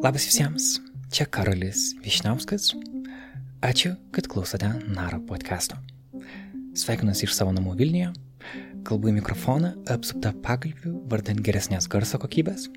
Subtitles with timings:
[0.00, 0.78] Labas visiems,
[1.12, 2.70] čia Karolis Višniauskas.
[3.60, 5.76] Ačiū, kad klausote Naro podcast'o.
[6.72, 8.08] Sveikinuosi iš savo namų Vilniuje,
[8.88, 12.70] kalbu į mikrofoną, apsupta pakalbių, vardant geresnės garso kokybės.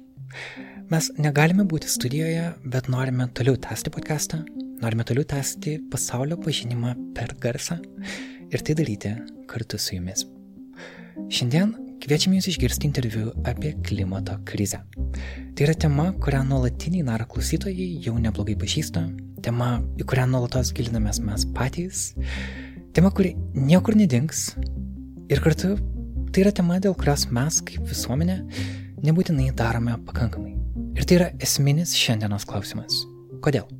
[0.92, 4.42] Mes negalime būti studijoje, bet norime toliau tęsti podcastą,
[4.84, 7.80] norime toliau tęsti pasaulio pažinimą per garsą
[8.52, 9.16] ir tai daryti
[9.48, 10.28] kartu su jumis.
[11.32, 11.72] Šiandien
[12.04, 14.82] Kviečiame jūs išgirsti interviu apie klimato krizę.
[15.56, 19.06] Tai yra tema, kurią nuolatiniai naro klausytojai jau neblogai pažįsta,
[19.46, 22.02] tema, į kurią nuolatos gilinamės mes patys,
[22.92, 24.50] tema, kuri niekur nedings
[25.32, 25.78] ir kartu
[26.36, 28.36] tai yra tema, dėl kurios mes kaip visuomenė
[29.08, 30.58] nebūtinai darome pakankamai.
[31.00, 33.06] Ir tai yra esminis šiandienos klausimas.
[33.48, 33.72] Kodėl?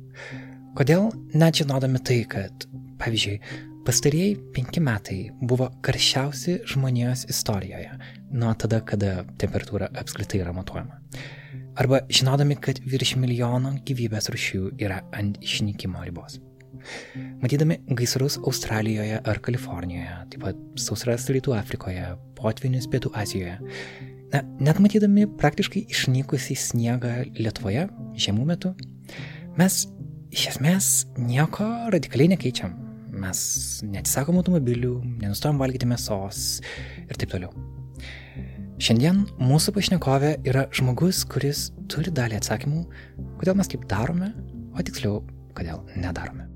[0.80, 2.64] Kodėl, net žinodami tai, kad,
[3.04, 3.36] pavyzdžiui,
[3.84, 7.90] Pastarieji penki metai buvo karščiausi žmonijos istorijoje,
[8.32, 10.96] nuo tada, kada temperatūra apskritai yra matuojama.
[11.76, 16.38] Arba žinodami, kad virš milijono gyvybės rušių yra ant išnykimo ribos.
[17.42, 22.06] Matydami gaisrus Australijoje ar Kalifornijoje, taip pat sausras Rytų Afrikoje,
[22.40, 23.58] potvinius Pietų Azijoje,
[24.32, 27.84] na, net matydami praktiškai išnykusį sniegą Lietuvoje
[28.16, 28.72] žiemų metu,
[29.60, 29.82] mes
[30.32, 32.80] iš esmės nieko radikaliai nekeičiam
[33.24, 33.40] mes
[33.88, 36.60] neatsisakom automobilių, nenustojam valgyti mėsos
[37.08, 37.52] ir taip toliau.
[38.82, 42.80] Šiandien mūsų pašnekovė yra žmogus, kuris turi dalį atsakymų,
[43.38, 44.32] kodėl mes taip darome,
[44.74, 45.20] o tiksliau,
[45.54, 46.48] kodėl nedarome.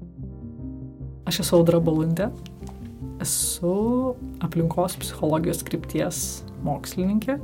[1.30, 2.26] Aš esu Audra Balundė,
[3.22, 3.70] esu
[4.42, 6.24] aplinkos psichologijos krypties
[6.66, 7.38] mokslininkė,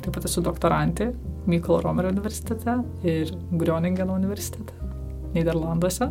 [0.00, 1.10] taip pat esu doktorantė
[1.50, 4.72] Mykolo Romerio universitete ir Grioningeno universitete,
[5.36, 6.08] Niderlanduose.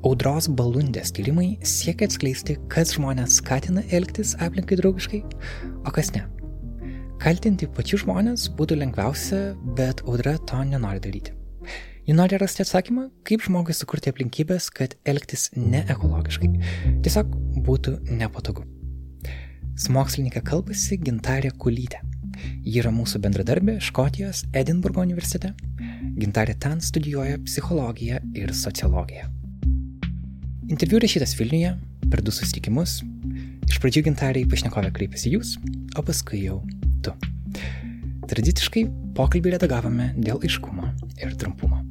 [0.00, 5.18] Audros balundės tyrimai siekia atskleisti, kas žmonės skatina elgtis aplinkai draugiškai,
[5.84, 6.22] o kas ne.
[7.20, 9.40] Kaltinti pačius žmonės būtų lengviausia,
[9.76, 11.34] bet audra to nenori daryti.
[12.08, 16.48] Ji nori rasti atsakymą, kaip žmogui sukurti aplinkybės, kad elgtis neekologiškai.
[17.04, 17.34] Tiesiog
[17.66, 18.64] būtų nepatogu.
[19.76, 22.00] Su mokslininkė kalbasi Gintarė Kulytė.
[22.64, 25.52] Ji yra mūsų bendradarbė Škotijos Edinburgo universitete.
[26.16, 29.28] Gintarė ten studijuoja psichologiją ir sociologiją.
[30.70, 31.72] Interviu rašytas Vilniuje
[32.12, 33.00] per du susitikimus.
[33.66, 35.56] Iš pradžių gintariai pašnekovė kreipėsi jūs,
[35.98, 36.60] o paskui jau
[37.02, 37.10] tu.
[38.30, 38.84] Tradiciškai
[39.18, 41.82] pokalbį redagavome dėl aiškumo ir trumpumo.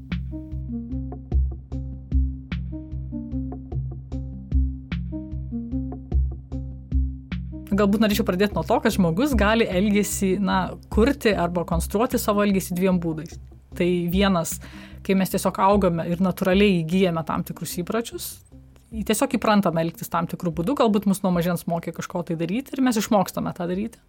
[7.76, 12.80] Galbūt norėčiau pradėti nuo to, kad žmogus gali elgesį, na, kurti arba konstruoti savo elgesį
[12.80, 13.36] dviem būdais.
[13.76, 14.56] Tai vienas,
[15.04, 18.38] kai mes tiesiog augame ir natūraliai įgyjame tam tikrus įpročius,
[18.92, 22.84] tiesiog įprantame elgtis tam tikrų būdų, galbūt mus nuo mažens mokė kažko tai daryti ir
[22.86, 24.02] mes išmokstame tą daryti.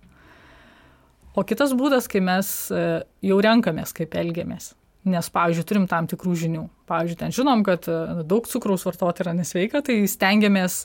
[1.38, 2.84] O kitas būdas, kai mes e,
[3.22, 4.72] jau renkamės, kaip elgiamės.
[5.10, 6.64] Nes, pavyzdžiui, turim tam tikrų žinių.
[6.90, 10.82] Pavyzdžiui, ten žinom, kad e, daug cukraus vartoti yra nesveika, tai stengiamės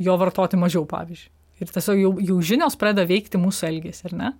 [0.00, 1.32] jo vartoti mažiau, pavyzdžiui.
[1.60, 4.30] Ir tiesiog jau, jau žinios pradeda veikti mūsų elgesį, ar ne?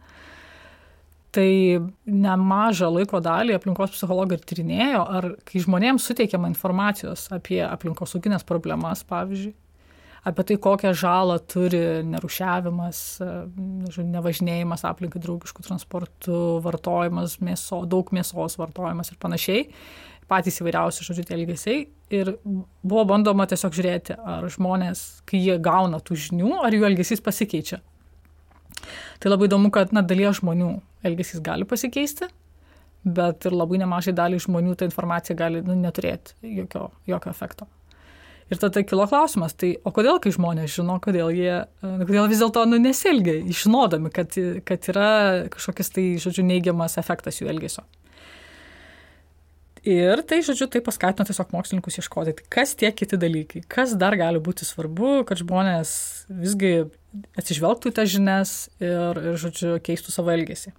[1.35, 8.47] Tai nemažą laiko dalį aplinkos psichologai ir tyrinėjo, ar kai žmonėms suteikiama informacijos apie aplinkosauginės
[8.49, 9.55] problemas, pavyzdžiui,
[10.27, 13.01] apie tai, kokią žalą turi nerušiavimas,
[13.97, 19.67] nevažinėjimas aplinkai draugiškų transportų, vartojimas, mėso, daug mėsos vartojimas ir panašiai,
[20.31, 21.87] patys įvairiausi, žodžiu, tie elgesiai.
[22.15, 27.23] Ir buvo bandoma tiesiog žiūrėti, ar žmonės, kai jie gauna tų žinių, ar jų elgesys
[27.25, 27.81] pasikeičia.
[29.21, 30.71] Tai labai įdomu, kad na, dalies žmonių
[31.07, 32.29] elgesys gali pasikeisti,
[33.05, 37.69] bet ir labai nemažai daliai žmonių ta informacija gali nu, neturėti jokio, jokio efekto.
[38.51, 42.65] Ir tada kilo klausimas, tai o kodėl, kai žmonės žino, kodėl jie, kodėl vis dėlto
[42.67, 44.35] nu, nesielgia, žinodami, kad,
[44.67, 45.11] kad yra
[45.55, 47.87] kažkokias tai, žodžiu, neigiamas efektas jų elgesio.
[49.87, 54.13] Ir tai, žodžiu, tai paskatino tiesiog mokslininkus ieškoti, tai kas tie kiti dalykai, kas dar
[54.21, 55.93] gali būti svarbu, kad žmonės
[56.29, 56.91] visgi
[57.41, 58.53] atsižvelgtų į tas žinias
[58.83, 60.75] ir, ir žodžiu, keistų savo elgesį.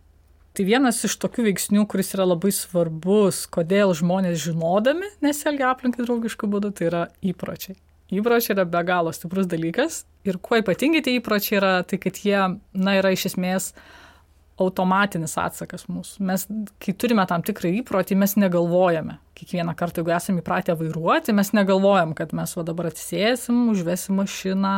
[0.54, 6.52] Tai vienas iš tokių veiksnių, kuris yra labai svarbus, kodėl žmonės žinodami nesielgia aplinkai draugiškų
[6.52, 7.80] būdų, tai yra įpročiai.
[8.12, 12.38] Įpročiai yra be galo stiprus dalykas ir kuo ypatingi tie įpročiai yra, tai kad jie,
[12.76, 14.01] na, yra iš esmės uh,
[14.62, 16.24] automatinis atsakas mūsų.
[16.30, 16.46] Mes,
[16.82, 19.18] kai turime tam tikrą įprotį, mes negalvojame.
[19.38, 24.76] Kiekvieną kartą, jeigu esame įpratę vairuoti, mes negalvojam, kad mes va dabar atsisėsim, užvesim mašiną,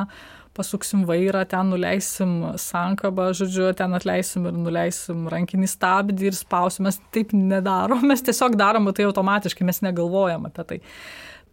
[0.53, 6.87] pasuksim vairą, ten nuleisim sankabą, žodžiu, ten atleisim ir nuleisim rankinį stabdį ir spausim.
[6.87, 10.81] Mes taip nedarom, mes tiesiog darom tai automatiškai, mes negalvojam apie tai.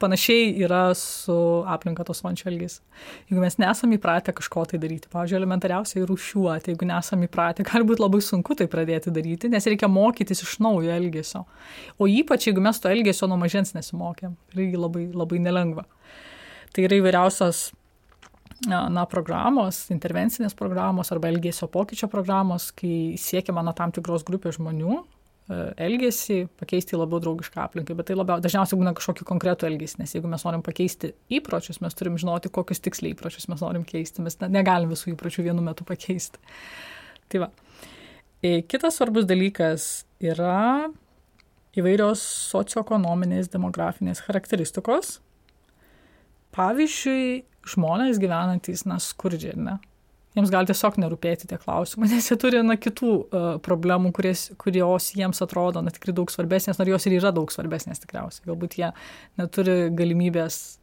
[0.00, 1.34] Panašiai yra su
[1.68, 2.80] aplinka tos vančio elgesi.
[3.28, 8.04] Jeigu mes nesame įpratę kažko tai daryti, pavyzdžiui, elementariausiai rūšiuoti, jeigu nesame įpratę, gali būti
[8.04, 11.44] labai sunku tai pradėti daryti, nes reikia mokytis iš naujo elgesio.
[12.00, 15.86] O ypač, jeigu mes to elgesio nuo mažens nesimokėm, irgi labai, labai nelengva.
[16.70, 17.68] Tai yra įvairiausios
[18.68, 25.00] na, programos, intervencinės programos arba elgesio pokyčio programos, kai siekiama nuo tam tikros grupės žmonių
[25.50, 30.30] elgesį, pakeisti labiau draugišką aplinką, bet tai labiau dažniausiai būna kažkokį konkretų elgesį, nes jeigu
[30.30, 34.92] mes norim pakeisti įpročius, mes turim žinoti, kokius tiksliai įpročius mes norim keisti, mes negalim
[34.92, 36.38] visų įpročių vienu metu pakeisti.
[37.30, 37.50] Tai va.
[38.40, 39.90] E, kitas svarbus dalykas
[40.22, 40.90] yra
[41.78, 45.18] įvairios socioekonominės, demografinės charakteristikos.
[46.54, 49.76] Pavyzdžiui, žmonės gyvenantys, na, skurdžiai, ne?
[50.38, 55.12] Jiems gali tiesiog nerūpėti tie klausimai, nes jie turi na, kitų uh, problemų, kuries, kurios
[55.16, 58.46] jiems atrodo na, tikrai daug svarbesnės, nors jos ir yra daug svarbesnės tikriausiai.
[58.50, 58.92] Galbūt jie
[59.40, 60.80] neturi galimybės uh,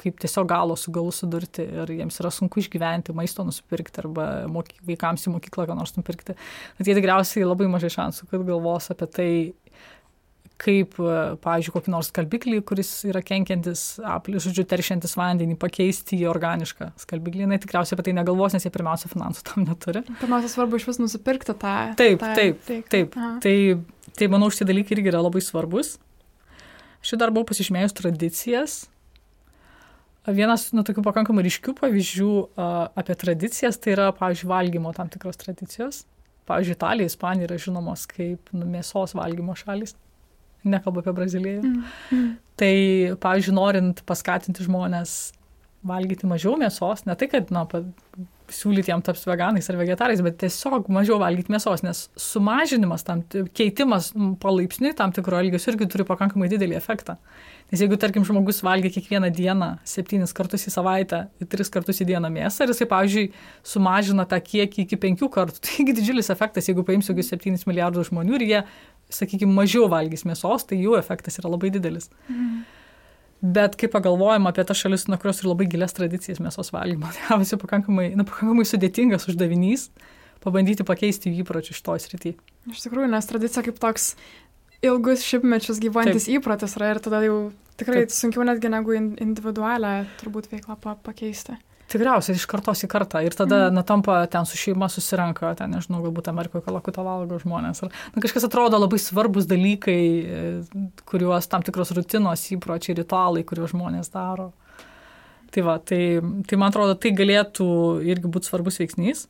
[0.00, 4.78] kaip tiesiog galo su galu sudurti ir jiems yra sunku išgyventi, maisto nusipirkti arba moky,
[4.88, 6.36] vaikams į mokyklą ką nors nupirkti.
[6.78, 9.30] Bet jie tikriausiai labai mažai šansų, kad galvos apie tai,
[10.60, 16.30] kaip, e, pavyzdžiui, kokį nors skalbiklį, kuris yra kenkiantis, apli, žodžiu, teršiantis vandenį, pakeisti į
[16.32, 17.48] organišką skalbiklį.
[17.50, 20.02] Na, tikriausiai apie tai negalvos, nes jie pirmiausia finansų tam neturi.
[20.22, 21.76] Pirmiausia, svarbu iš vis nusipirkti tą.
[22.00, 22.88] Taip, tą, taip, taip.
[22.92, 23.20] taip.
[23.44, 23.56] Tai,
[24.16, 25.96] tai manau, šitie dalykai irgi yra labai svarbus.
[27.04, 28.78] Aš dar buvau pasižymėjus tradicijas.
[30.26, 35.38] Vienas nuo tokių pakankamai ryškių pavyzdžių uh, apie tradicijas tai yra, pavyzdžiui, valgymo tam tikros
[35.38, 36.00] tradicijos.
[36.50, 39.94] Pavyzdžiui, Italija, Ispanija yra žinomos kaip nu, mėsos valgymo šalis
[40.70, 41.62] nekalbu apie Braziliją.
[41.62, 41.82] Mm.
[42.12, 42.30] Mm.
[42.60, 42.74] Tai,
[43.22, 45.16] pavyzdžiui, norint paskatinti žmonės
[45.86, 47.66] valgyti mažiau mėsos, ne tai, kad, na,
[48.52, 53.22] siūlyti jam tapti veganais ar vegetarais, bet tiesiog mažiau valgyti mėsos, nes sumažinimas, tam,
[53.56, 57.16] keitimas palaipsniui tam tikro elgesio irgi turi pakankamai didelį efektą.
[57.72, 62.30] Nes jeigu, tarkim, žmogus valgia kiekvieną dieną septynis kartus į savaitę tris kartus į dieną
[62.30, 63.24] mėsą, ir jisai, pavyzdžiui,
[63.66, 68.38] sumažina tą kiekį iki penkių kartų, taigi didžiulis efektas, jeigu paimsiu kokius septynis milijardus žmonių
[68.38, 68.62] ir jie
[69.12, 72.10] sakykime, mažiau valgys mėsos, tai jų efektas yra labai didelis.
[72.30, 72.64] Mm.
[73.56, 77.38] Bet kai pagalvojam apie tas šalis, nuo kurios ir labai gilias tradicijas mėsos valgymo, tai
[77.42, 79.90] visi pakankamai, na, pakankamai sudėtingas uždavinys
[80.44, 82.36] pabandyti pakeisti jų įpročių šitoj srityje.
[82.72, 84.14] Iš tikrųjų, nes tradicija kaip toks
[84.84, 87.38] ilgus šimtmečius gyvuojantis įprotis yra ir tada jau
[87.80, 88.14] tikrai Taip.
[88.14, 91.56] sunkiau netgi negu individualią turbūt veiklą pakeisti.
[91.86, 93.20] Tikriausiai iš kartos į kartą.
[93.22, 93.76] Ir tada, mm.
[93.76, 97.84] na, tampa ten su šeima susirenka, ten, nežinau, galbūt Amerikoje kalakutą valgo žmonės.
[97.86, 100.42] Ar, na, kažkas atrodo labai svarbus dalykai, e,
[101.06, 104.50] kuriuos tam tikros rutinos, įpročiai, ritualai, kuriuos žmonės daro.
[105.54, 106.18] Tai va, tai,
[106.50, 107.68] tai man atrodo, tai galėtų
[108.10, 109.28] irgi būti svarbus veiksnys.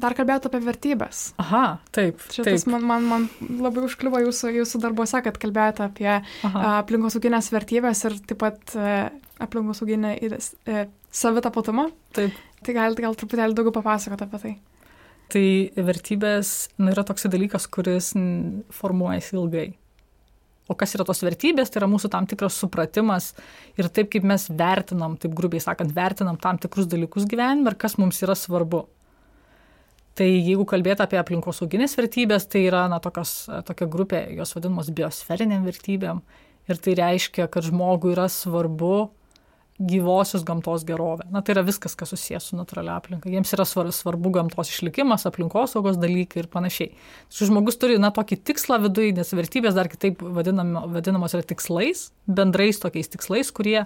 [0.00, 1.24] Dar kalbėjote apie vertybės.
[1.42, 2.22] Aha, taip.
[2.32, 3.26] Šitas man, man, man
[3.60, 6.12] labai užkliuvo jūsų, jūsų darbuose, kad kalbėjote apie
[6.46, 8.94] aplinkosauginės vertybės ir taip pat e,
[9.40, 11.88] aplinkosauginę ir e, savitapatumą.
[12.16, 12.36] Taip.
[12.60, 14.54] Tai galite gal truputėlį daugiau papasakoti apie tai.
[15.30, 15.44] Tai
[15.86, 18.12] vertybės na, yra toks dalykas, kuris
[18.74, 19.68] formuojasi ilgai.
[20.70, 23.32] O kas yra tos vertybės, tai yra mūsų tam tikras supratimas
[23.78, 27.96] ir taip, kaip mes vertinam, taip grubiai sakant, vertinam tam tikrus dalykus gyvenime ir kas
[27.98, 28.84] mums yra svarbu.
[30.18, 35.66] Tai jeigu kalbėt apie aplinkosauginės vertybės, tai yra na, tokios, tokia grupė, jos vadinamos biosferiniam
[35.66, 36.22] vertybėm.
[36.70, 39.08] Ir tai reiškia, kad žmogui yra svarbu
[39.80, 41.24] gyvosios gamtos gerovė.
[41.32, 43.30] Na tai yra viskas, kas susijęs su natūralia aplinka.
[43.32, 46.90] Jiems yra svarbu gamtos išlikimas, aplinkosaugos dalykai ir panašiai.
[47.30, 52.10] Tačiau žmogus turi na tokį tikslą viduje, nes vertybės dar kitaip vadinam, vadinamos yra tikslais,
[52.28, 53.78] bendrais tokiais tikslais, kurie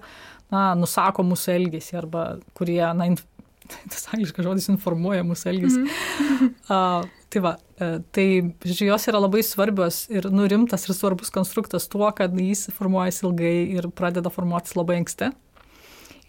[0.51, 2.27] na, nusako mūsų elgesį arba
[2.59, 3.13] kurie na,
[3.93, 5.85] tas angliškas žodis informuoja mūsų elgesį.
[5.85, 6.51] Mm.
[6.75, 8.27] uh, tai va, uh, tai
[8.67, 13.57] žiūrėjau, jos yra labai svarbios ir nurimtas ir svarbus konstruktas tuo, kad jis formuojasi ilgai
[13.79, 15.31] ir pradeda formuotis labai anksti.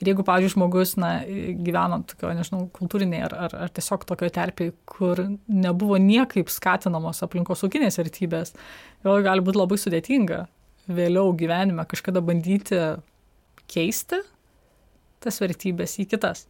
[0.03, 1.11] Ir jeigu, pavyzdžiui, žmogus na,
[1.63, 8.01] gyveno tokio, nežinau, kultūrinėje ar, ar, ar tiesiog tokioje terpėje, kur nebuvo niekaip skatinamos aplinkosauginės
[8.01, 8.51] vertybės,
[9.07, 10.41] vėl gali būti labai sudėtinga
[10.87, 12.79] vėliau gyvenime kažkada bandyti
[13.71, 14.21] keisti
[15.23, 16.45] tas vertybės į kitas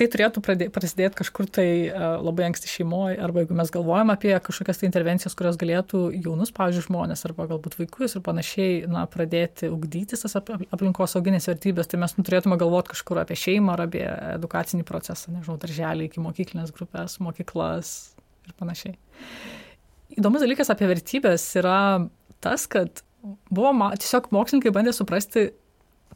[0.00, 0.42] tai turėtų
[0.72, 5.36] prasidėti kažkur tai uh, labai anksti šeimoje, arba jeigu mes galvojam apie kažkokias tai intervencijas,
[5.36, 11.16] kurios galėtų jaunus, pavyzdžiui, žmonės, arba galbūt vaikus ir panašiai, na, pradėti ugdytis tas aplinkos
[11.16, 14.06] sauginės vertybės, tai mes nu, turėtume galvoti kažkur apie šeimą ar apie
[14.38, 17.94] edukacinį procesą, nežinau, darželį iki mokyklinės grupės, mokyklas
[18.48, 18.96] ir panašiai.
[20.18, 21.78] Įdomus dalykas apie vertybės yra
[22.42, 23.04] tas, kad
[23.52, 25.50] buvo tiesiog mokslininkai bandė suprasti,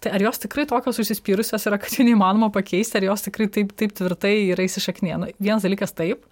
[0.02, 3.70] Tai ar jos tikrai tokios užsispyrusios yra, kad jų neįmanoma pakeisti, ar jos tikrai taip,
[3.78, 5.12] taip tvirtai yra įsišaknė?
[5.20, 6.26] Nu, vienas dalykas taip,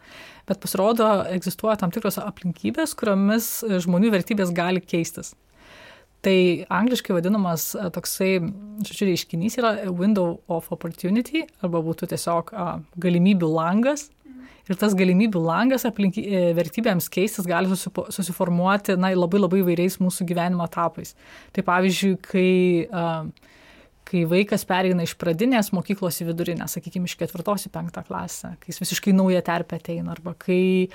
[0.50, 3.52] bet pasirodo, egzistuoja tam tikros aplinkybės, kuriomis
[3.87, 5.33] žmonių vertybės gali keistis.
[6.23, 6.35] Tai
[6.71, 8.37] angliškai vadinamas toksai,
[8.87, 12.66] žodžiu, reiškinys yra window of opportunity, arba būtų tiesiog a,
[13.02, 14.11] galimybių langas.
[14.71, 20.28] Ir tas galimybių langas aplink e, vertybėms keistis gali susiformuoti na, labai labai įvairiais mūsų
[20.28, 21.16] gyvenimo etapais.
[21.50, 22.52] Tai pavyzdžiui, kai
[22.87, 23.50] uh,
[24.12, 28.73] kai vaikas pereina iš pradinės mokyklos į vidurinę, sakykime, iš ketvirtos į penktą klasę, kai
[28.73, 30.90] jis visiškai naują terpę ateina, arba kai,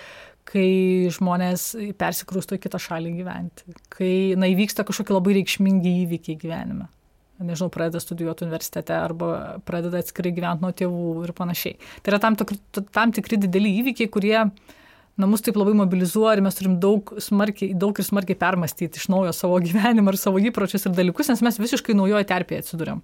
[0.48, 0.68] kai
[1.14, 6.92] žmonės persikrūsto į kitą šalį gyventi, kai na, įvyksta kažkokie labai reikšmingi įvykiai gyvenime.
[7.38, 11.76] Nežinau, pradeda studijuoti universitete arba pradeda atskirai gyventi nuo tėvų ir panašiai.
[12.02, 12.58] Tai yra tam tikri,
[12.90, 14.77] tam tikri dideli įvykiai, kurie uh,
[15.18, 19.08] na, mus taip labai mobilizuoja ir mes turim daug, smarkiai, daug ir smarkiai permastyti iš
[19.12, 23.02] naujo savo gyvenimą ir savo įpročius ir dalykus, nes mes visiškai naujoje terpėje atsidūrėm,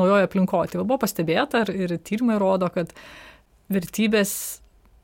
[0.00, 0.72] naujoje aplinkoje.
[0.72, 2.94] Tai buvo pastebėta ir, ir tyrimai rodo, kad
[3.70, 4.32] vertybės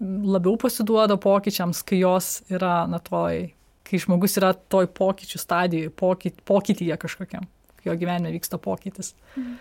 [0.01, 3.47] labiau pasiduoda pokyčiams, kai jos yra, na, toj,
[3.87, 7.49] kai žmogus yra toj pokyčių stadijoje, pokyt, pokytyje kažkokiam,
[7.81, 9.15] kai jo gyvenime vyksta pokytis.
[9.37, 9.57] Mhm.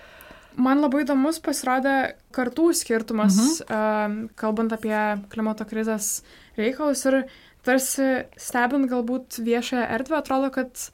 [0.55, 3.65] Man labai įdomus pasirodė kartų skirtumas, mhm.
[3.67, 4.95] uh, kalbant apie
[5.31, 6.21] klimato krizės
[6.59, 7.25] reikalus ir
[7.65, 8.05] tarsi
[8.39, 10.87] stebint galbūt viešąją erdvę, atrodo, kad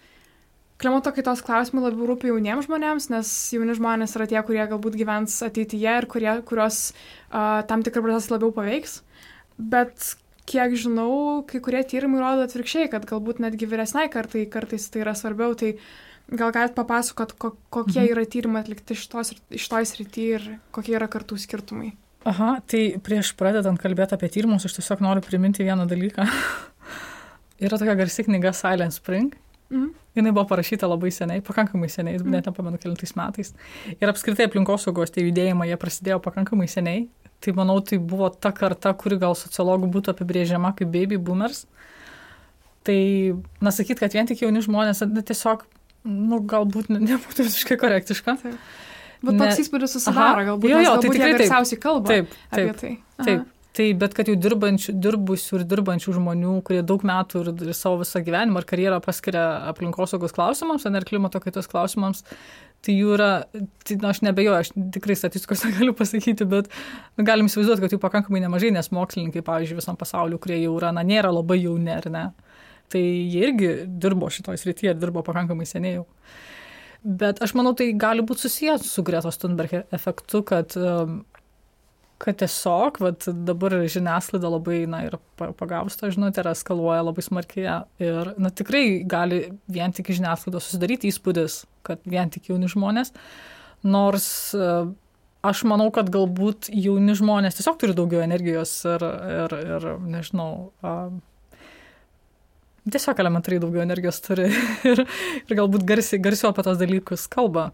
[0.82, 5.38] klimato kaitos klausimai labiau rūpi jauniems žmonėms, nes jauni žmonės yra tie, kurie galbūt gyvens
[5.46, 9.02] ateityje ir kurie, kurios uh, tam tikrą procesą labiau paveiks.
[9.62, 10.16] Bet
[10.50, 15.14] kiek žinau, kai kurie tyrimai rodo atvirkščiai, kad galbūt netgi vyresnai kartai kartais tai yra
[15.18, 15.54] svarbiau.
[15.60, 15.92] Tai uh,
[16.32, 18.12] Gal galite papasakot, ko, kokie mhm.
[18.14, 21.92] yra tyrimai atlikti šitos, šitoj srity ir kokie yra kartų skirtumai?
[22.28, 26.28] Aha, tai prieš pradedant kalbėti apie tyrimus, aš tiesiog noriu priminti vieną dalyką.
[27.66, 29.34] yra tokia garsi knyga Silent Spring.
[29.72, 29.90] Mhm.
[30.16, 32.32] Jis buvo parašyta labai seniai, pakankamai seniai, mhm.
[32.36, 33.54] net nepamenu kelintais metais.
[33.98, 37.06] Ir apskritai aplinkosaugos tie judėjimai, jie prasidėjo pakankamai seniai.
[37.42, 41.64] Tai manau, tai buvo ta karta, kuri gal sociologų būtų apibrėžiama kaip baby boomers.
[42.86, 43.00] Tai,
[43.62, 45.64] na, sakyt, kad vien tik jauni žmonės, na, tiesiog
[46.08, 48.38] nu, galbūt nebūtų visiškai korektiška.
[48.42, 48.70] Taip.
[49.22, 49.64] Bet toks ne...
[49.64, 52.94] įspūdis susidaro, galbūt, jo, jo, tai tikrai garsiausiai kalba taip, taip, apie tai.
[52.98, 53.26] Aha.
[53.28, 53.50] Taip.
[53.72, 58.02] Tai bet kad jau dirbančių, dirbusių ir dirbančių žmonių, kurie daug metų ir, ir savo
[58.02, 62.26] visą gyvenimą ar karjerą paskiria aplinkosaugos klausimams, ar klimato kaitos klausimams,
[62.84, 63.30] tai jų yra,
[63.88, 66.68] tai, na, aš nebejoju, aš tikrai statistikos negaliu pasakyti, bet
[67.16, 70.92] nu, galim įsivaizduoti, kad jų pakankamai nemažai, nes mokslininkai, pavyzdžiui, visam pasauliu, kurie jau yra,
[70.98, 72.26] na, nėra labai jauni, ar ne,
[72.92, 76.08] tai jie irgi dirbo šitoj srityje ir dirbo pakankamai seniai jau.
[77.02, 80.76] Bet aš manau, tai gali būti susijęs su Gretos Thunberg efektu, kad,
[82.22, 87.80] kad tiesiog vat, dabar žiniasklaida labai na, ir pagavus tą žinutę ir eskaluoja labai smarkiai
[88.06, 93.16] ir na, tikrai gali vien tik žiniasklaida susidaryti įspūdis, kad vien tik jauni žmonės,
[93.82, 94.30] nors
[95.42, 99.10] aš manau, kad galbūt jauni žmonės tiesiog turi daugiau energijos ir,
[99.42, 100.52] ir, ir nežinau,
[102.90, 104.48] tiesiog elementariai daugiau energijos turi
[104.92, 105.04] ir,
[105.46, 107.70] ir galbūt garsiai, garsiau apie tos dalykus kalba.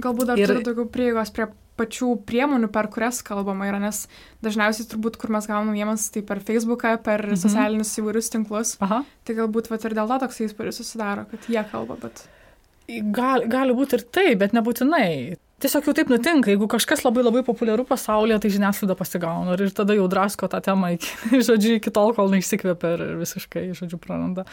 [0.00, 0.52] Galbūt dar ir...
[0.52, 1.48] turi daugiau prieigos prie
[1.80, 4.02] pačių priemonių, per kurias kalbama yra, nes
[4.44, 7.40] dažniausiai turbūt, kur mes gaunam naujienas, tai per Facebooką, per mhm.
[7.40, 8.74] socialinius įvairius tinklus.
[8.84, 9.02] Aha.
[9.24, 12.26] Tai galbūt vat, ir dėl to toks įspūdis susidaro, kad jie kalba, bet...
[13.14, 15.38] Gal, gali būti ir tai, bet nebūtinai.
[15.60, 19.92] Tiesiog jau taip nutinka, jeigu kažkas labai labai populiaru pasaulyje, tai žiniasklaida pasigauna ir tada
[19.92, 21.10] jau drasko tą temą iki,
[21.48, 24.46] žodžiu, iki tol, kol neišsikvėpia ir visiškai, žodžiu, praranda,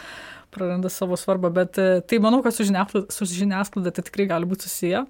[0.52, 1.48] praranda savo svarbą.
[1.54, 5.06] Bet e, tai manau, kad su žiniasklaida, su žiniasklaida tai tikrai gali būti susiję.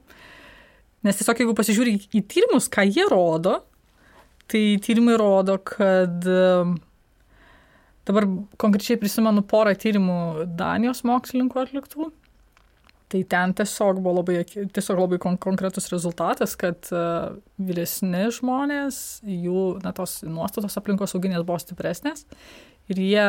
[1.06, 3.56] Nes tiesiog jeigu pasižiūri į tyrimus, ką jie rodo,
[4.50, 6.46] tai tyrimai rodo, kad e,
[8.06, 12.12] dabar konkrečiai prisimenu porą tyrimų Danijos mokslininkų atliktų
[13.08, 19.62] Tai ten tiesiog buvo labai, tiesiog labai kon konkretus rezultatas, kad uh, vyresni žmonės, jų
[19.84, 22.26] na, tos nuostatos aplinkos sauginės buvo stipresnės
[22.92, 23.28] ir jie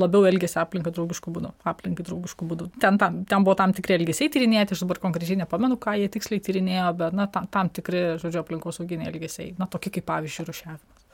[0.00, 1.52] labiau elgėsi aplinką draugiškų būdų.
[1.70, 2.68] Aplinkai draugiškų būdų.
[2.82, 6.42] Ten, tam, ten buvo tam tikri elgesiai tyrinėti, aš dabar konkrečiai nepamenu, ką jie tiksliai
[6.44, 9.54] tyrinėjo, bet na, tam, tam tikri, žodžiu, aplinkos sauginiai elgesiai.
[9.60, 11.04] Na, tokie kaip pavyzdžiui rušiavimas.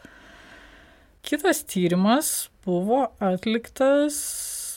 [1.29, 4.17] Kitas tyrimas buvo atliktas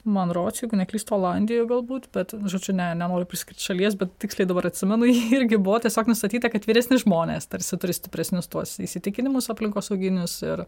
[0.03, 4.67] man rodos, jeigu neklystu, Olandijoje galbūt, bet, žodžiu, ne, nenoriu priskirti šalies, bet tiksliai dabar
[4.67, 5.07] atsimenu,
[5.37, 10.65] irgi buvo tiesiog nustatyta, kad vyresni žmonės tarsi turi stipresnius tuos įsitikinimus aplinkosauginius ir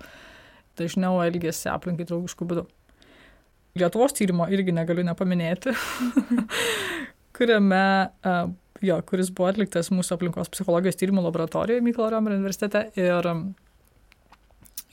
[0.80, 2.66] dažniau elgesi aplinkai draugiškų būdų.
[3.80, 5.74] Lietuvos tyrimo irgi negaliu nepaminėti,
[7.36, 7.84] kuriame,
[8.88, 13.32] jo, kuris buvo atliktas mūsų aplinkos psichologijos tyrimų laboratorijoje Mykolo Romerio universitete ir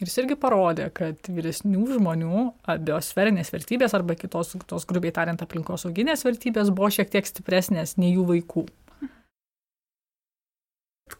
[0.02, 2.38] Ir jis irgi parodė, kad vyresnių žmonių
[2.82, 8.24] biosferinės vertybės arba kitos, tos grubiai tariant, aplinkosauginės vertybės buvo šiek tiek stipresnės nei jų
[8.32, 8.64] vaikų.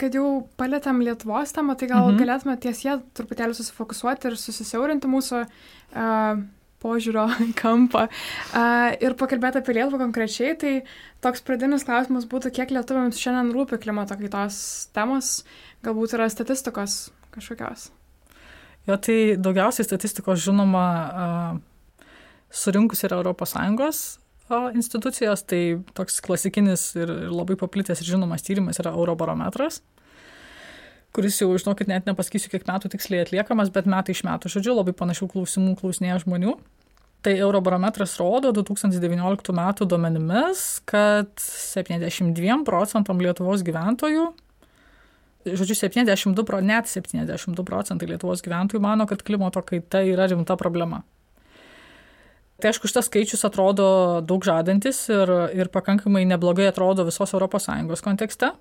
[0.01, 0.27] Kad jau
[0.59, 2.19] palėtėm Lietuvos temą, tai gal mhm.
[2.19, 6.43] galėtume ties ją truputėlį susifokusuoti ir susisiaurinti mūsų uh,
[6.83, 7.29] požiūrio
[7.62, 10.75] kampą uh, ir pakalbėti apie Lietuvą konkrečiai, tai
[11.23, 14.62] toks pradinis klausimas būtų, kiek lietuviams šiandien rūpi klimato kaitos
[14.97, 15.43] temos,
[15.87, 17.93] galbūt yra statistikos kažkokios.
[18.89, 20.87] Jo, tai daugiausiai statistikos žinoma
[22.51, 24.03] surinkus yra ES
[24.77, 29.81] institucijos, tai toks klasikinis ir labai paplitęs ir žinomas tyrimas yra Eurobarometras
[31.12, 34.95] kuris jau, žinokit, net nepasakysiu, kiek metų tiksliai atliekamas, bet metai iš metų, žodžiu, labai
[34.97, 36.57] panašių klausimų klausinėja žmonių.
[37.23, 44.33] Tai Eurobarometras rodo 2019 metų duomenimis, kad 72 procentam Lietuvos gyventojų,
[45.47, 51.03] žodžiu, 72, net 72 procentai Lietuvos gyventojų mano, kad klimato kaita yra rimta problema.
[52.63, 53.87] Tai aišku, šitas skaičius atrodo
[54.23, 58.53] daug žadantis ir, ir pakankamai neblogai atrodo visos ES kontekste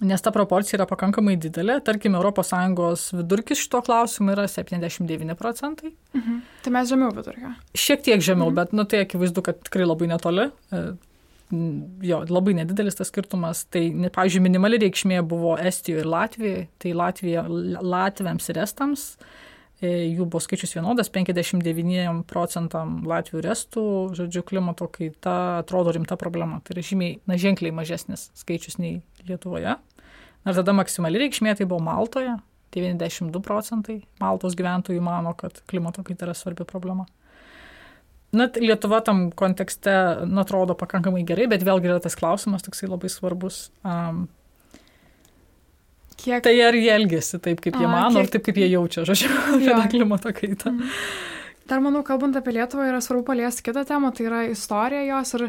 [0.00, 1.78] nes ta proporcija yra pakankamai didelė.
[1.84, 5.92] Tarkime, ES vidurkis šito klausimu yra 79 procentai.
[6.14, 6.40] Mhm.
[6.62, 7.54] Tai mes žemiau vidurkio.
[7.74, 8.54] Šiek tiek žemiau, mhm.
[8.54, 10.50] bet nu, tai akivaizdu, kad tikrai labai netoli.
[11.50, 13.64] Jo, labai nedidelis tas skirtumas.
[13.70, 13.82] Tai,
[14.14, 16.62] pavyzdžiui, minimali reikšmė buvo Estijoje ir Latvijoje.
[16.82, 17.44] Tai Latvija,
[17.86, 19.04] Latviams ir Estams
[19.78, 23.86] e, jų buvo skaičius vienodas, 59 procentam Latvijų ir Estų,
[24.18, 26.58] žodžiu, klimato kaita atrodo rimta problema.
[26.66, 28.98] Tai yra žymiai, na, ženkliai mažesnis skaičius nei
[29.28, 29.76] Lietuvoje.
[30.46, 32.36] Ir tada maksimali reikšmė tai buvo Maltoje.
[32.74, 37.06] 92 procentai Maltos gyventojų mano, kad klimato kaita yra svarbi problema.
[38.36, 39.92] Na, Lietuva tam kontekste,
[40.28, 43.68] na, atrodo pakankamai gerai, bet vėlgi yra tas klausimas toksai labai svarbus.
[43.86, 44.26] Um,
[46.16, 46.40] Kiek...
[46.46, 48.22] Tai ar jie elgesi taip, kaip jie A, mano, kiek...
[48.24, 49.28] ar taip, kaip jie jaučia, žodžiu,
[49.58, 50.72] apie tą klimato kaitą.
[50.72, 50.94] Mm.
[51.66, 55.44] Dar manau, kalbant apie Lietuvą, yra svarbu paliesti kitą temą, tai yra istorija jos ir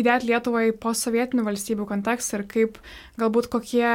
[0.00, 2.80] įdėti Lietuvą į postsovietinių valstybių kontekstą ir kaip
[3.20, 3.92] galbūt kokie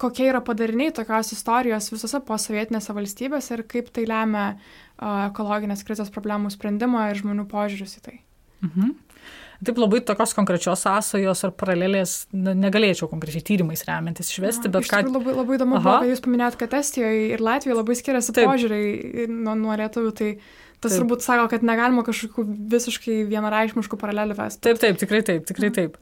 [0.00, 4.46] kokie yra padariniai tokios istorijos visose posovietinėse valstybėse ir kaip tai lemia
[5.00, 8.16] ekologinės krizės problemų sprendimą ir žmonių požiūrius į tai.
[8.64, 8.94] Mhm.
[9.64, 15.00] Taip labai tokios konkrečios sąsajos ar paralelės na, negalėčiau konkrečiai tyrimais remiantis išvesti, bet ką...
[15.08, 18.50] Labai, labai įdomu, kai jūs paminėjot, kad Estijoje ir Latvijoje labai skiriasi Taip.
[18.50, 20.30] požiūriai nuo, nuo lietuvių, tai
[20.76, 21.00] tas taip.
[21.00, 22.44] turbūt sako, kad negalima kažkokių
[22.76, 24.60] visiškai vienareišmiškų paralelių vesti.
[24.68, 25.96] Taip, taip, tikrai taip, tikrai mhm.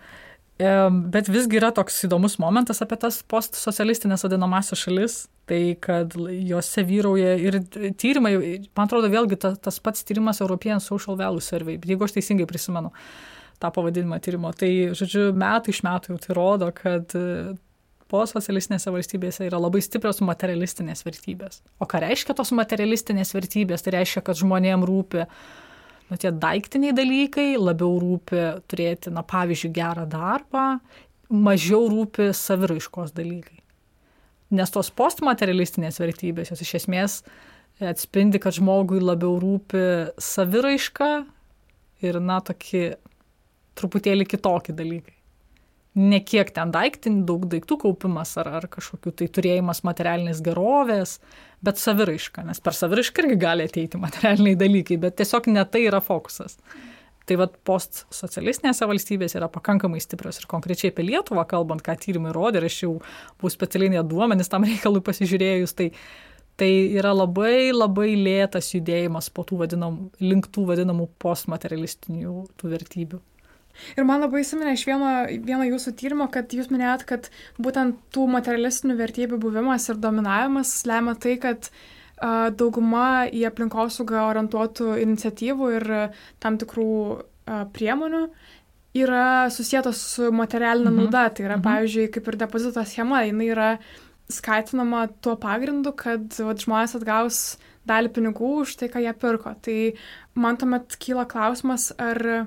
[0.58, 5.16] Bet visgi yra toks įdomus momentas apie tas postsocialistinės vadinamasias šalis,
[5.50, 7.58] tai kad juose vyrauja ir
[7.98, 8.36] tyrimai,
[8.70, 12.94] man atrodo, vėlgi ta, tas pats tyrimas European Social Value Survey, jeigu aš teisingai prisimenu
[13.58, 17.18] tą pavadinimą tyrimo, tai, žodžiu, metų iš metų jau tai rodo, kad
[18.14, 21.64] postsocialistinėse valstybėse yra labai stiprios materialistinės vertybės.
[21.82, 23.82] O ką reiškia tos materialistinės vertybės?
[23.82, 25.38] Tai reiškia, kad žmonėm rūpi uh,
[26.10, 30.66] nu, tie daiktiniai dalykai, labiau rūpi turėti, na, pavyzdžiui, gerą darbą,
[31.32, 33.60] mažiau rūpi saviraiškos dalykai.
[34.54, 37.18] Nes tos postmaterialistinės vertybės, jos iš esmės
[37.82, 39.82] atspindi, kad žmogui labiau rūpi
[40.22, 41.10] saviraiška
[42.04, 42.94] ir, na, tokie
[43.74, 45.13] truputėlį kitokie dalykai
[45.94, 51.18] ne kiek ten daiktin, daug daiktų kaupimas ar, ar kažkokiu tai turėjimas materialinės gerovės,
[51.64, 56.02] bet saviraiška, nes per saviraišką irgi gali ateiti materialiniai dalykai, bet tiesiog ne tai yra
[56.04, 56.58] fokusas.
[57.24, 62.60] Tai vad postsocialistinėse valstybėse yra pakankamai stiprios ir konkrečiai apie Lietuvą kalbant, ką tyrimai rodė,
[62.60, 62.90] ir aš jau
[63.38, 65.86] buvau specialiai duomenis tam reikalui pasižiūrėjus, tai,
[66.60, 73.22] tai yra labai labai lėtas judėjimas po tų vadinamų, link tų vadinamų postmaterialistinių tų vertybių.
[73.98, 75.10] Ir man labai įsiminė iš vieno,
[75.46, 77.28] vieno jūsų tyrimo, kad jūs minėjot, kad
[77.62, 84.94] būtent tų materialistinių vertybių buvimas ir dominavimas lemia tai, kad uh, dauguma į aplinkosaugą orientuotų
[85.02, 88.24] iniciatyvų ir uh, tam tikrų uh, priemonių
[88.94, 91.02] yra susijęs su materialinė mhm.
[91.02, 91.28] nauda.
[91.34, 91.66] Tai yra, mhm.
[91.68, 93.70] pavyzdžiui, kaip ir depozito schema, jinai yra
[94.32, 97.40] skatinama tuo pagrindu, kad vat, žmonės atgaus
[97.84, 99.52] dalį pinigų už tai, ką jie pirko.
[99.60, 99.78] Tai
[100.40, 102.46] man tuomet kyla klausimas, ar uh,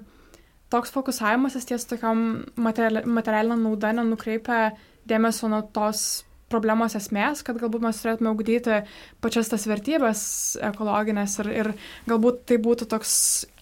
[0.73, 4.71] toks fokusavimasis ties tokiam materialinė nauda nenukreipia
[5.08, 8.82] dėmesio nuo tos problemos esmės, kad galbūt mes turėtume ugdyti
[9.23, 10.21] pačias tas vertybės
[10.63, 11.69] ekologinės ir, ir
[12.08, 13.12] galbūt tai būtų toks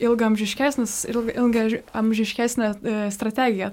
[0.06, 3.72] ilgamžiškesnis, ilgamžiškesnė e, strategija.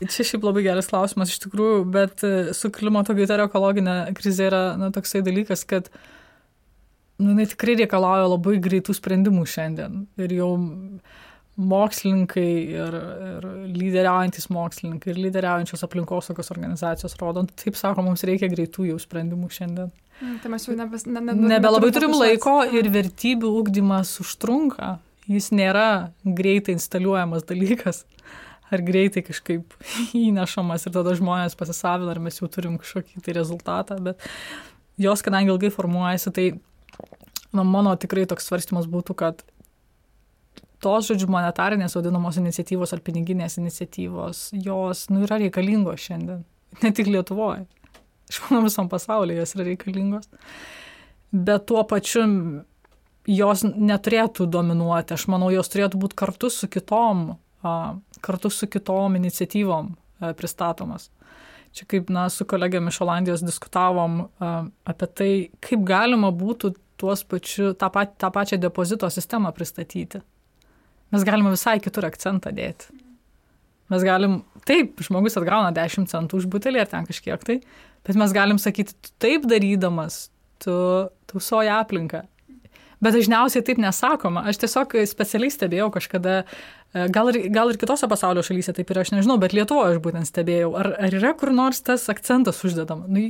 [0.00, 4.48] Čia šiaip labai geras klausimas iš tikrųjų, bet e, su klimato kaita ir ekologinė krizė
[4.50, 5.92] yra na, toksai dalykas, kad
[7.20, 10.04] nu, jinai tikrai reikalauja labai greitų sprendimų šiandien.
[10.20, 10.50] Ir jau
[11.56, 12.96] mokslininkai ir,
[13.30, 18.98] ir lyderiaujantis mokslininkai ir lyderiaujančios aplinkosaugos organizacijos rodo, nu, taip sako, mums reikia greitų jau
[19.00, 19.92] sprendimų šiandien.
[20.20, 24.96] Mm, tai mes jau nebe, ne, ne, nebelabai turim laiko ir vertybių ūkdymas užtrunka.
[25.26, 28.04] Jis nėra greitai instaliuojamas dalykas
[28.72, 29.76] ar greitai kažkaip
[30.26, 34.20] įnešamas ir tada žmonės pasisavina, ar mes jau turim kažkokį tai rezultatą, bet
[35.00, 36.46] jos, kadangi ilgai formuojasi, tai
[37.54, 39.44] na, mano tikrai toks svarstymas būtų, kad
[40.86, 46.44] tos, žodžiu, monetarinės vadinamos iniciatyvos ar piniginės iniciatyvos, jos, nu, yra reikalingos šiandien.
[46.82, 47.66] Ne tik Lietuvoje.
[48.30, 50.30] Aš manau, visam pasaulyje jos yra reikalingos.
[51.30, 52.24] Bet tuo pačiu
[53.26, 55.16] jos neturėtų dominuoti.
[55.16, 57.28] Aš manau, jos turėtų būti kartu su kitom,
[58.24, 59.94] kartu su kitom iniciatyvom
[60.38, 61.10] pristatomas.
[61.76, 67.74] Čia kaip, na, su kolegėmis iš Olandijos diskutavom apie tai, kaip galima būtų tuos pačiu,
[67.76, 70.22] tą, pat, tą pačią depozito sistemą pristatyti.
[71.14, 72.90] Mes galime visai kitur akcentą dėti.
[73.92, 77.60] Mes galim, taip, žmogus atgauna 10 centų už butelį ar ten kažkiek tai,
[78.06, 80.26] bet mes galim sakyti, tu taip darydamas,
[80.62, 80.74] tu
[81.30, 82.24] tausoji aplinką.
[83.04, 84.46] Bet dažniausiai taip nesakoma.
[84.48, 86.36] Aš tiesiog specialiai stebėjau kažkada,
[86.96, 90.02] e, gal ir, gal ir kitose pasaulio šalyse taip yra, aš nežinau, bet Lietuvoje aš
[90.02, 93.04] būtent stebėjau, ar, ar yra kur nors tas akcentas uždedama.
[93.06, 93.28] Nu,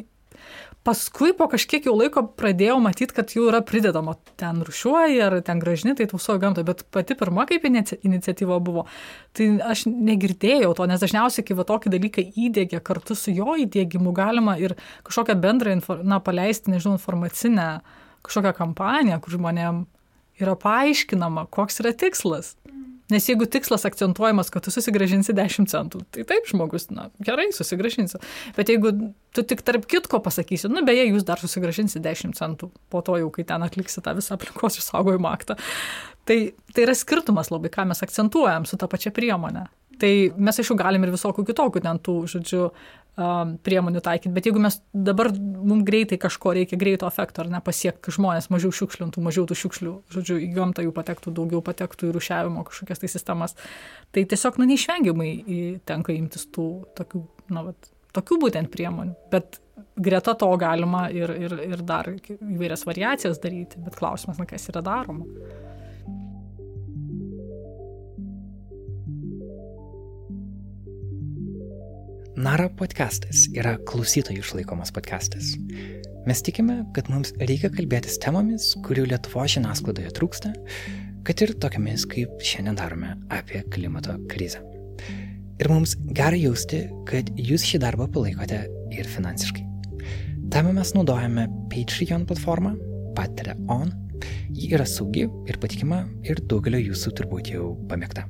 [0.87, 4.12] Paskui po kažkiek jau laiko pradėjau matyti, kad jų yra pridedama.
[4.38, 8.85] Ten rušiuoji ar ten gražini, tai tausoji gamtą, bet pati pirma kaip iniciatyva buvo,
[9.35, 14.14] tai aš negirdėjau to, nes dažniausiai, kai va tokį dalyką įdėgia kartu su jo įdėgymu,
[14.14, 14.77] galima ir
[15.09, 15.75] kažkokią bendrą,
[16.07, 17.66] na, paleisti, nežinau, informacinę
[18.27, 19.83] kažkokią kampaniją, kur žmonėm
[20.38, 22.55] yra paaiškinama, koks yra tikslas.
[23.12, 28.19] Nes jeigu tikslas akcentuojamas, kad tu susigražinsi 10 centų, tai taip žmogus, na, gerai, susigražinsi.
[28.57, 28.90] Bet jeigu
[29.37, 33.31] tu tik tarp kitko pasakysi, nu, beje, jūs dar susigražinsi 10 centų, po to jau,
[33.35, 35.55] kai ten atliksi tą visą aplinkos išsaugojimo aktą.
[36.27, 36.38] Tai,
[36.75, 39.69] tai yra skirtumas labai, ką mes akcentuojam su tą pačia priemonė.
[40.03, 42.66] Tai mes aišku galim ir visokių kitokių ten tų, žodžiu,
[43.16, 48.12] priemonių taikyti, bet jeigu mes dabar mums greitai kažko reikia, greito efekto, ar ne, pasiekti
[48.12, 52.66] žmonės mažiau šiukšlintų, mažiau tų šiukšlių, žodžiu, į gamtą jų patektų, daugiau patektų į rušiavimo
[52.68, 53.57] kažkokias tai sistemas,
[54.12, 55.31] tai tiesiog, nu, neišvengiamai
[55.88, 56.66] tenka imtis tų
[56.98, 57.22] tokių,
[57.57, 59.16] na, vat, tokių būtent priemonių.
[59.33, 59.62] Bet
[59.96, 64.85] greta to galima ir, ir, ir dar įvairias variacijas daryti, bet klausimas, na, kas yra
[64.85, 65.24] daroma.
[72.37, 75.55] Nara podcastas yra klausytojų išlaikomas podcastas.
[76.29, 80.51] Mes tikime, kad mums reikia kalbėtis temomis, kurių Lietuvo žiniasklaidoje trūksta,
[81.25, 84.61] kad ir tokiamis, kaip šiandien darome apie klimato krizę.
[85.57, 89.64] Ir mums gerai jausti, kad jūs šį darbą palaikote ir finansiškai.
[90.53, 92.75] Tam mes naudojame Patreon platformą,
[93.16, 93.94] Patreon.
[94.53, 98.29] Ji yra saugi ir patikima ir daugelio jūsų turbūt jau pamėgta.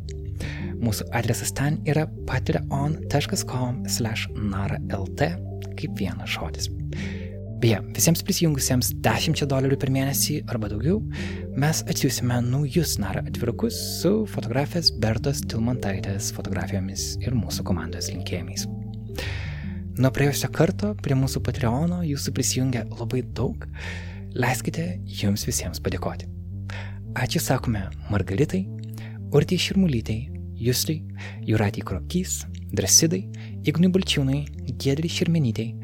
[0.83, 5.23] Mūsų adresas ten yra patreon.com slash naralt
[5.77, 6.71] kaip vienas žodis.
[7.57, 10.99] Beje, visiems prisijungusiems 10 dolerių per mėnesį arba daugiau,
[11.57, 18.67] mes atsiūsime naujus nara atvirukus su fotografės Bertos Tilmantaitės fotografijomis ir mūsų komandos linkėjimais.
[19.97, 23.65] Nuo praėjusio karto prie mūsų Patreono jūsų prisijungia labai daug,
[24.37, 26.29] leiskite jums visiems padėkoti.
[27.17, 28.67] Ačiū sakome Margaritai,
[29.37, 31.03] Urtijai Širmulytai, Jusliai,
[31.45, 32.39] Juratį Krokys,
[32.73, 33.27] Drasidai,
[33.69, 34.39] Ignui Balčiūnai,
[34.81, 35.75] Gedriai Širmenytei,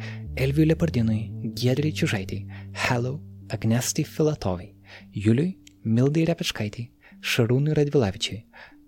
[0.41, 1.27] Elviui Lepardinui,
[1.61, 2.39] Gedriai Čiužaitai,
[2.87, 3.19] Hello,
[3.53, 4.71] Agnestai Filatovai,
[5.13, 6.87] Juliui, Mildai Repečkaitai,
[7.21, 8.41] Šarūnui Radvilavičiui,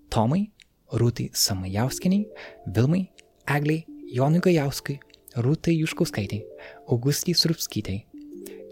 [0.09, 0.41] Tomai,
[0.97, 2.23] Rūtai Samajauskinai,
[2.65, 3.03] Vilmai,
[3.45, 3.85] Egliai,
[4.17, 4.97] Jonui Gajauskui,
[5.45, 6.41] Rūtai Juškauskaitai,
[6.89, 8.01] Augustijai Surpskytai,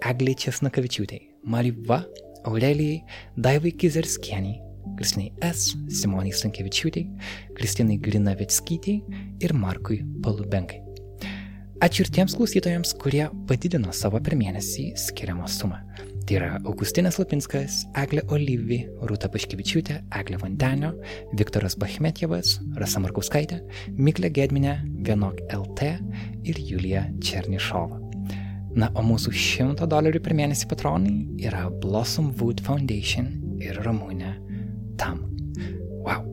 [0.01, 2.01] Egliai Česnakavičiūtai, Mariva,
[2.49, 3.03] Aurelijai,
[3.38, 4.62] Daivai Kizerskieniai,
[4.99, 7.08] Kristinai S., Simonai Stankevičiūtei,
[7.58, 8.99] Kristinai Glinavetskytei
[9.43, 10.84] ir Markui Palubenkai.
[11.84, 15.82] Ačiū ir tiems klausytojams, kurie padidino savo per mėnesį skiriamą sumą.
[16.23, 20.93] Tai yra Augustinas Lapinskas, Eglė Olyvi, Rūta Paškevičiūtė, Eglė Vandenio,
[21.36, 23.60] Viktoras Bachmetjevas, Rasa Markauskaitė,
[23.99, 25.89] Miklė Gedminė, Vienok LT
[26.47, 27.99] ir Julija Černišova.
[28.79, 33.27] Na, o mūsų 100 dolerių per mėnesį patronai yra Blossom Wood Foundation
[33.60, 34.32] ir Ramūnė
[35.03, 35.19] tam.
[36.03, 36.23] Wow.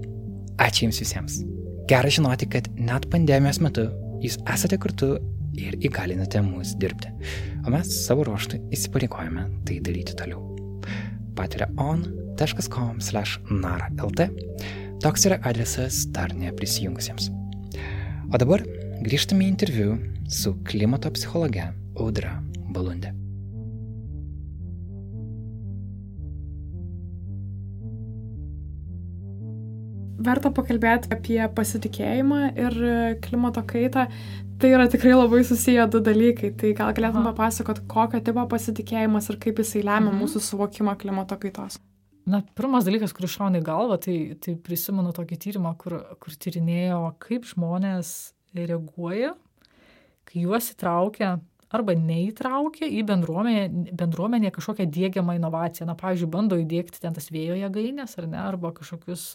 [0.60, 1.40] Ačiū Jums visiems.
[1.90, 3.88] Gerai žinoti, kad net pandemijos metu
[4.20, 5.14] Jūs esate kartu
[5.58, 7.10] ir įgalinate mus dirbti.
[7.64, 10.46] O mes savo ruoštų įsipareigojame tai daryti toliau.
[11.36, 12.98] patreon.com
[13.50, 14.20] naralt
[15.00, 17.30] Toks yra adresas dar neprisijungusiems.
[18.28, 18.60] O dabar
[19.00, 19.96] grįžtame į interviu
[20.28, 22.36] su klimato psichologe Audra
[22.68, 23.19] Balundė.
[30.26, 32.78] Verta pakalbėti apie pasitikėjimą ir
[33.24, 34.06] klimato kaitą.
[34.60, 36.52] Tai yra tikrai labai susiję du dalykai.
[36.60, 40.18] Tai gal galėtum papasakot, kokio tipo pasitikėjimas ir kaip jisai lemia mhm.
[40.20, 41.80] mūsų suvokimą klimato kaitos.
[42.28, 47.00] Na, pirmas dalykas, kuris šauna į galvą, tai, tai prisimenu tokį tyrimą, kur, kur tyrinėjo,
[47.22, 48.10] kaip žmonės
[48.54, 49.32] reaguoja,
[50.28, 51.38] kai juos įtraukia
[51.72, 55.88] arba neįtraukia į bendruomenę, bendruomenę kažkokią dėgiamą inovaciją.
[55.88, 59.30] Na, pavyzdžiui, bando įdėkti ten tas vėjo jėgainės ar ne, arba kažkokius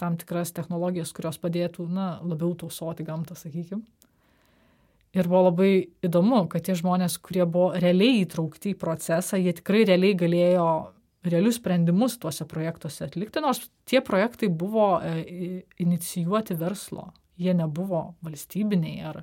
[0.00, 3.84] tam tikras technologijas, kurios padėtų, na, labiau tausoti gamtą, sakykime.
[5.16, 5.70] Ir buvo labai
[6.04, 10.66] įdomu, kad tie žmonės, kurie buvo realiai įtraukti į procesą, jie tikrai realiai galėjo
[11.26, 17.08] realius sprendimus tuose projektuose atlikti, nors tie projektai buvo e, inicijuoti verslo,
[17.40, 19.22] jie nebuvo valstybiniai ar,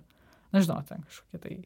[0.55, 1.59] nežinau, ten kažkokie tai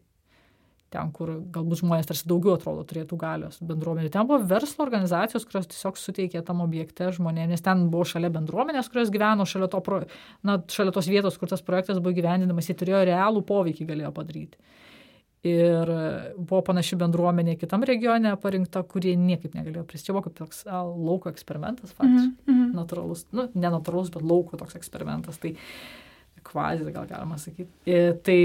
[0.93, 4.11] ten, kur galbūt žmonės tarsi daugiau atrodo turėtų galios bendruomenė.
[4.13, 8.89] Ten buvo verslo organizacijos, kurios tiesiog suteikė tam objekte žmonėms, nes ten buvo šalia bendruomenės,
[8.93, 10.01] kurios gyveno, šalia, to, pro,
[10.47, 14.59] na, šalia tos vietos, kur tas projektas buvo gyvendinamas, jie turėjo realų poveikį galėjo padaryti.
[15.47, 15.91] Ir
[16.35, 20.15] buvo panaši bendruomenė kitam regione parinkta, kurie niekaip negalėjo prisidėti.
[20.15, 22.47] Buvo kaip toks a, lauko eksperimentas, faktiškai.
[22.47, 22.73] Mm -hmm.
[22.75, 25.37] Natūralus, nu, ne natūralus, bet lauko toks eksperimentas.
[25.37, 25.53] Tai
[26.43, 27.69] kvazis, gal galima sakyti.
[27.85, 28.39] Ir, tai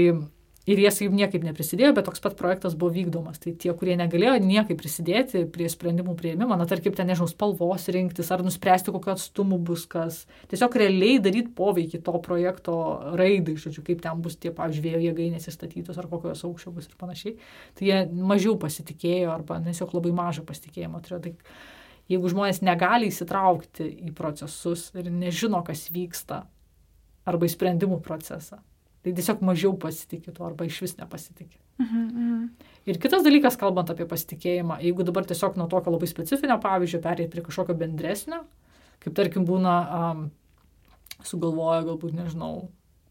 [0.69, 3.39] ir jie sakykim niekaip neprisidėjo bet toks pat projektas buvo vykdomas.
[3.43, 8.31] Tai tie kurie negalėjo niekaip prisidėti prie sprendimų priėmimo na tarkim ten nežinau spalvos rinktis
[8.31, 10.23] ar nuspręsti kokiu atstumu bus kas.
[10.51, 12.77] Tiesiog realiai daryt poveikį to projekto
[13.19, 16.89] raidai žodžiu kaip ten bus tie pavyzdžiui vėjo jėgainės įstatytos ar kokio jos aukščio bus
[16.89, 17.37] ir panašiai.
[17.77, 18.01] Tai jie
[18.33, 21.23] mažiau pasitikėjo arba tiesiog labai mažą pasitikėjimą turėjo.
[21.27, 26.45] Tai jeigu žmonės negali įsitraukti į procesus ir nežino kas vyksta
[27.27, 28.63] arba į sprendimų procesą
[29.03, 31.59] tai tiesiog mažiau pasitikė tuo arba iš vis nepasitikė.
[31.81, 32.43] Mhm, mhm.
[32.89, 37.31] Ir kitas dalykas, kalbant apie pasitikėjimą, jeigu dabar tiesiog nuo tokio labai specifinio pavyzdžio perėti
[37.31, 38.43] prie kažkokio bendresnio,
[39.03, 40.25] kaip tarkim būna um,
[41.27, 42.67] sugalvoja galbūt, nežinau,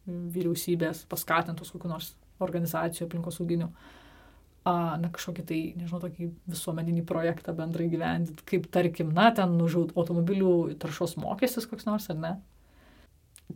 [0.06, 4.00] vyriausybės paskatintos kokiu nors organizacijų aplinkosauginių, uh,
[4.64, 10.76] na kažkokį tai, nežinau, tokį visuomeninį projektą bendrai gyvendinti, kaip tarkim, na, ten nužaut automobilių
[10.82, 12.32] taršos mokestis koks nors, ar ne?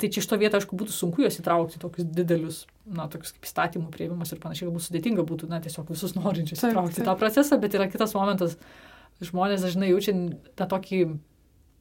[0.01, 3.47] Tai čia iš to vietą, aišku, būtų sunku juos įtraukti tokius didelius, na, tokius kaip
[3.49, 7.09] įstatymų prieimimas ir panašiai, galbūt sudėtinga būtų, na, tiesiog visus norinčius taip, įtraukti taip.
[7.09, 8.59] tą procesą, bet yra kitas momentas,
[9.25, 10.15] žmonės dažnai jaučia
[10.59, 11.01] tą tokį,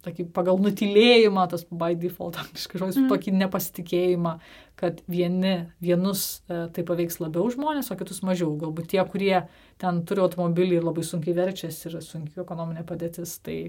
[0.06, 3.10] tokį pagal nutilėjimą, tas by default, žodis, mm.
[3.12, 4.36] tokį nepasitikėjimą,
[4.80, 8.54] kad vieni, vienus e, tai paveiks labiau žmonės, o kitus mažiau.
[8.62, 9.46] Galbūt tie, kurie
[9.82, 13.60] ten turi automobilį ir labai sunkiai verčiasi ir sunkiai ekonominė padėtis, tai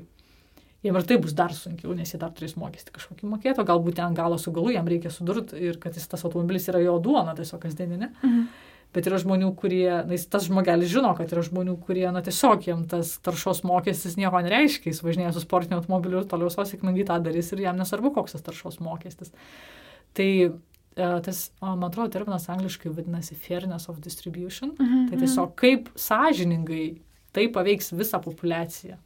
[0.85, 3.99] jiem ir tai bus dar sunkiau, nes jie dar turės mokestį kažkokį mokėti, o galbūt
[4.01, 7.37] ten galo su galu jam reikia sudurti ir kad jis tas automobilis yra jo duona
[7.39, 8.13] tiesiog kasdieninė.
[8.23, 8.47] Mhm.
[8.95, 12.85] Bet yra žmonių, kurie, na, tas žmogelis žino, kad yra žmonių, kurie, na, tiesiog jam
[12.89, 17.51] tas taršos mokestis nieko nereiškia, jis važinėja su sportiniu automobiliu ir toliau sėkmingai tą darys
[17.53, 19.35] ir jam nesvarbu, koks tas taršos mokestis.
[20.17, 20.49] Tai e,
[20.97, 24.73] tas, man atrodo, terminas angliškai vadinasi fairness of distribution.
[24.79, 25.11] -hmm.
[25.11, 27.03] Tai tiesiog kaip sąžiningai
[27.37, 28.97] tai paveiks visą populaciją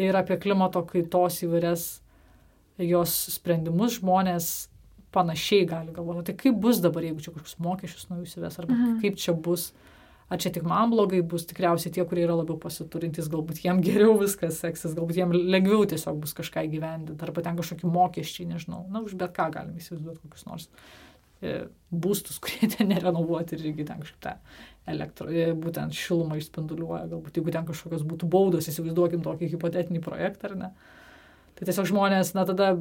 [0.00, 1.88] ir apie klimato kaitos įvairias
[2.82, 4.52] jos sprendimus žmonės
[5.14, 6.32] panašiai gali galvoti.
[6.32, 8.96] Tai kaip bus dabar, jeigu čia kažkokius mokesčius naujus įves, arba mhm.
[9.04, 9.68] kaip čia bus,
[10.32, 14.16] ar čia tik man blogai bus, tikriausiai tie, kurie yra labiau pasiturintys, galbūt jiem geriau
[14.18, 19.04] viskas seksis, galbūt jiem lengviau tiesiog bus kažką įgyvendinti, arba ten kažkokie mokesčiai, nežinau, na,
[19.06, 20.72] už bet ką galime įsivaizduoti kokius nors e,
[21.94, 24.36] būstus, kurie ten nerenovuoti ir irgi ten kažkaip tą
[24.90, 30.52] elektro, e, būtent šilumą išspinduliuoja, galbūt jeigu ten kažkokios būtų baudos, įsivaizduokim tokį hipotetinį projektą
[30.52, 30.74] ar ne.
[31.54, 32.72] Tai tiesiog žmonės, na tada,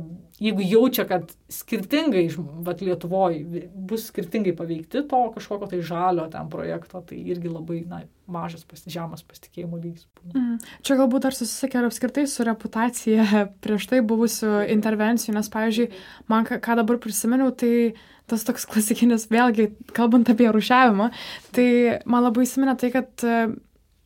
[0.42, 2.24] jeigu jaučia, kad skirtingai,
[2.66, 8.02] vat Lietuvoje, bus skirtingai paveikti to kažkokio tai žalio ten projekto, tai irgi labai, na,
[8.26, 10.08] mažas, pas, žemas pasitikėjimo lygis.
[10.32, 10.58] Mm.
[10.82, 15.92] Čia galbūt dar susisiekia ir apskritai su reputacija prieš tai buvusių intervencijų, nes, pavyzdžiui,
[16.34, 21.10] man ką dabar prisiminiau, tai uh, tas toks klasikinis, vėlgi, kalbant apie rušiavimą,
[21.56, 21.68] tai
[22.10, 23.40] man labai įsiminė tai, kad e,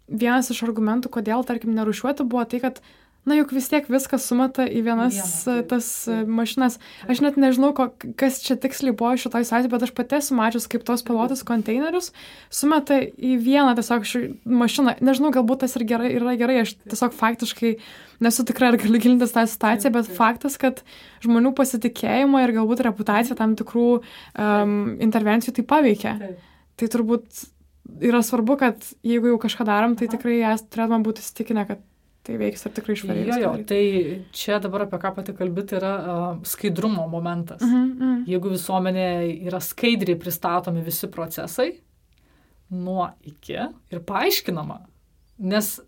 [0.08, 2.82] vienas iš argumentų, kodėl, tarkim, nerušiuoti, buvo tai, kad
[3.28, 6.30] na juk vis tiek viskas sumeta į vienas Viena, tas taip.
[6.40, 6.78] mašinas.
[7.12, 10.68] Aš net nežinau, ko, kas čia tiksliai buvo šitoj situacijai, bet aš pati esu mačius,
[10.72, 12.14] kaip tos pilotus konteinerius
[12.54, 14.08] sumeta į vieną tiesiog
[14.48, 14.98] mašiną.
[15.04, 17.74] Nežinau, galbūt tas ir gerai, yra gerai, aš tiesiog faktiškai
[18.24, 20.82] nesu tikra, ar galiu gilintis tą situaciją, bet faktas, kad
[21.26, 26.16] žmonių pasitikėjimą ir galbūt reputaciją tam tikrų um, intervencijų tai paveikia.
[26.78, 27.46] Tai turbūt
[28.08, 30.40] yra svarbu, kad jeigu jau kažką darom, tai tikrai
[30.72, 31.84] turėtume būti įsitikinę, kad
[32.28, 33.28] tai veiks ar tikrai švariai.
[33.30, 33.82] Jo, jo, tai
[34.36, 37.64] čia dabar apie ką pati kalbėti yra uh, skaidrumo momentas.
[37.64, 38.24] Mm -hmm.
[38.28, 39.10] Jeigu visuomenė
[39.48, 41.70] yra skaidriai pristatomi visi procesai,
[42.70, 43.60] nuo iki
[43.92, 44.82] ir paaiškinama,
[45.40, 45.80] nes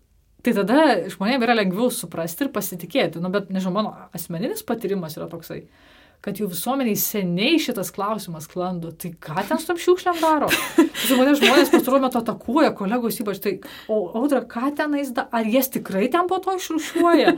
[0.42, 3.20] tai tada žmonėms yra lengviau suprasti ir pasitikėti.
[3.20, 5.66] Nu, bet, nežinau, mano asmeninis patyrimas yra toksai,
[6.24, 10.50] kad jau visuomeniai seniai šitas klausimas klando, tai ką ten su tam šiukšliam daro?
[11.16, 13.54] Mane žmonės pastaruoju metu atakuoja, kolegos ypač, tai,
[13.88, 17.36] o audra, ką tenais, da, ar jas tikrai ten po to išrušiuoja?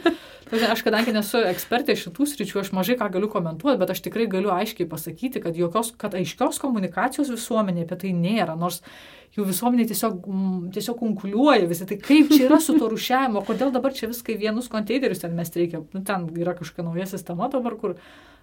[0.52, 4.50] Aš kadangi nesu ekspertė šitų sričių, aš mažai ką galiu komentuoti, bet aš tikrai galiu
[4.52, 8.82] aiškiai pasakyti, kad, jokios, kad aiškios komunikacijos visuomenė apie tai nėra, nors
[9.36, 11.86] jų visuomenė tiesiog, mm, tiesiog kunkuliuoja visi.
[11.88, 15.36] Tai kaip čia yra su to rušiavimu, kodėl dabar čia viską į vienus konteinerius ten
[15.36, 17.96] mes reikia, nu, ten yra kažkokia nauja sistema dabar, kur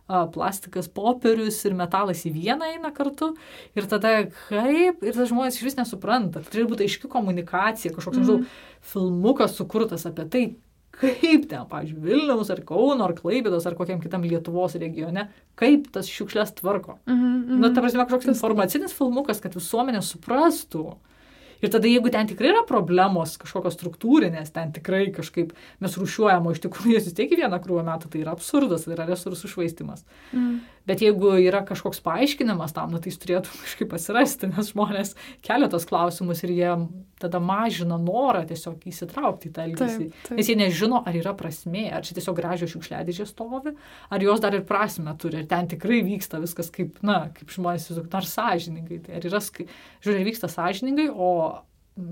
[0.09, 3.35] plastikas, popierius ir metalas į vieną eina kartu.
[3.77, 4.15] Ir tada
[4.47, 6.41] kaip, ir tas žmonės iš vis nesupranta.
[6.41, 8.47] Tai turi būti aiški komunikacija, kažkoks, mm -hmm.
[8.47, 10.43] žinau, filmukas sukurtas apie tai,
[10.99, 16.09] kaip ten, pavyzdžiui, Vilniaus ar Kauno ar Klaipėdos ar kokiam kitam Lietuvos regione, kaip tas
[16.11, 16.99] šiukšlės tvarko.
[17.07, 17.59] Mm -hmm.
[17.63, 20.97] Na, ta prasme, kažkoks informacinis filmukas, kad visuomenė suprastų,
[21.59, 25.51] Ir tada, jeigu ten tikrai yra problemos, kažkokios struktūrinės, ten tikrai kažkaip
[25.83, 28.85] mes rušiuojam, o iš tikrųjų jas vis tiek į vieną krūvą metų, tai yra absurdas,
[28.85, 30.05] tai yra resursų švaistimas.
[30.31, 30.61] Mm.
[30.87, 35.67] Bet jeigu yra kažkoks paaiškinimas tam, nu, tai jis turėtų kažkaip atsirasti, nes žmonės kelia
[35.71, 36.71] tos klausimus ir jie
[37.19, 40.09] tada mažina norą tiesiog įsitraukti į tą elgesį.
[40.09, 40.35] Taip, taip.
[40.39, 43.75] Nes jie nežino, ar yra prasmė, ar čia tiesiog gražios šiukšliadėžės stovi,
[44.09, 47.87] ar jos dar ir prasme turi, ir ten tikrai vyksta viskas kaip, na, kaip žmonės
[47.87, 49.01] įsivaizduoja, ar sąžiningai.
[49.05, 51.31] Tai ar yra, žiūrėjau, vyksta sąžiningai, o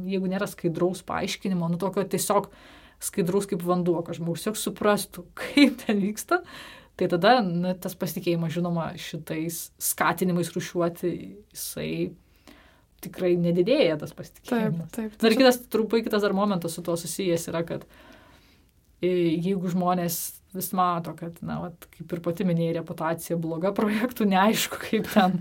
[0.07, 2.51] jeigu nėra skaidraus paaiškinimo, nu tokio tiesiog
[3.03, 6.43] skaidraus kaip vanduo, kad žmogus tiesiog suprastų, kaip ten vyksta,
[6.97, 11.11] Tai tada na, tas pasitikėjimas, žinoma, šitais skatinimais rušiuoti,
[11.53, 11.89] jisai
[13.03, 14.89] tikrai nedidėja tas pasitikėjimas.
[14.93, 15.21] Taip, taip.
[15.21, 17.85] Dar kitas, trumpai kitas dar momentas su tuo susijęs yra, kad
[19.01, 20.19] e, jeigu žmonės
[20.57, 25.39] vis mato, kad, na, vat, kaip ir pati minėjai, reputacija bloga projektų, neaišku, kaip ten,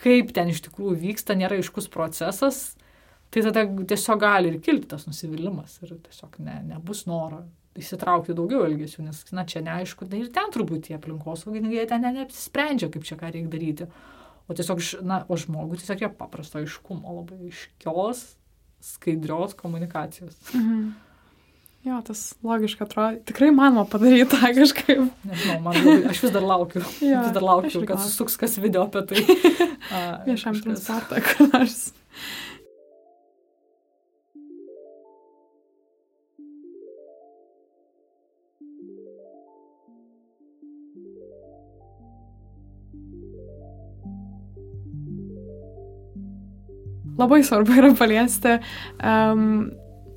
[0.00, 2.64] kaip ten iš tikrųjų vyksta, nėra aiškus procesas,
[3.34, 7.42] tai tada tiesiog gali ir kilti tas nusivylimas ir tiesiog ne, nebus noro
[7.76, 12.12] įsitraukti daugiau elgesių, nes, na, čia neaišku, tai ir ten turbūt tie aplinkosaugininkai, ten ne,
[12.20, 13.88] neapsisprendžia, kaip čia ką reikia daryti.
[14.46, 18.22] O tiesiog, na, o žmogui tiesiog reikia paprasto aiškumo, labai aiškios,
[18.84, 20.38] skaidrios komunikacijos.
[20.54, 20.94] Mhm.
[21.86, 23.20] Jo, tas logiška atrodo.
[23.28, 25.04] Tikrai manoma padaryti tą kažkaip.
[25.28, 26.82] Nežinau, man labai, aš vis dar laukiu.
[27.12, 29.22] jo, vis dar laukiu, kad susuks kas video apie tai.
[30.26, 31.92] Viešam transportą, kur nors.
[47.18, 48.58] Labai svarbu yra paliesti
[49.00, 49.66] um,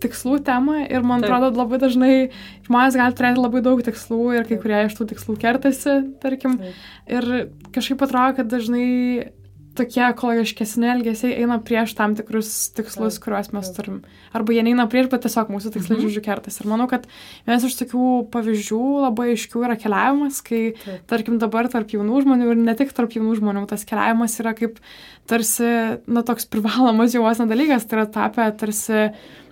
[0.04, 1.34] tikslų temą ir man Taip.
[1.34, 2.14] atrodo labai dažnai
[2.68, 6.56] žmonės gali turėti labai daug tikslų ir kai kurie iš tų tikslų kertasi, tarkim.
[6.62, 6.86] Taip.
[7.10, 7.30] Ir
[7.76, 8.88] kažkaip atrodo, kad dažnai
[9.78, 13.76] tokie ekologiškesni elgesiai eina prieš tam tikrus tikslus, taip, kuriuos mes taip.
[13.78, 14.00] turim.
[14.36, 16.06] Arba jie neina prieš, bet tiesiog mūsų tikslai mhm.
[16.08, 16.60] žodžiu kertas.
[16.62, 17.06] Ir manau, kad
[17.48, 21.06] vienas iš tokių pavyzdžių labai aiškių yra keliavimas, kai, taip.
[21.12, 24.80] tarkim, dabar tarp jaunų žmonių ir ne tik tarp jaunų žmonių, tas keliavimas yra kaip
[25.30, 25.72] tarsi,
[26.10, 29.10] na, toks privalomas jau vos nedalykas, tai yra tapę tarsi,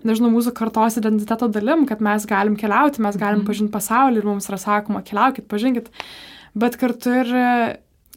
[0.08, 3.50] nežinau, mūsų kartos identiteto dalim, kad mes galim keliauti, mes galim mhm.
[3.50, 5.94] pažinti pasaulį ir mums yra sakoma, keliaukit, pažinkit.
[6.58, 7.36] Bet kartu ir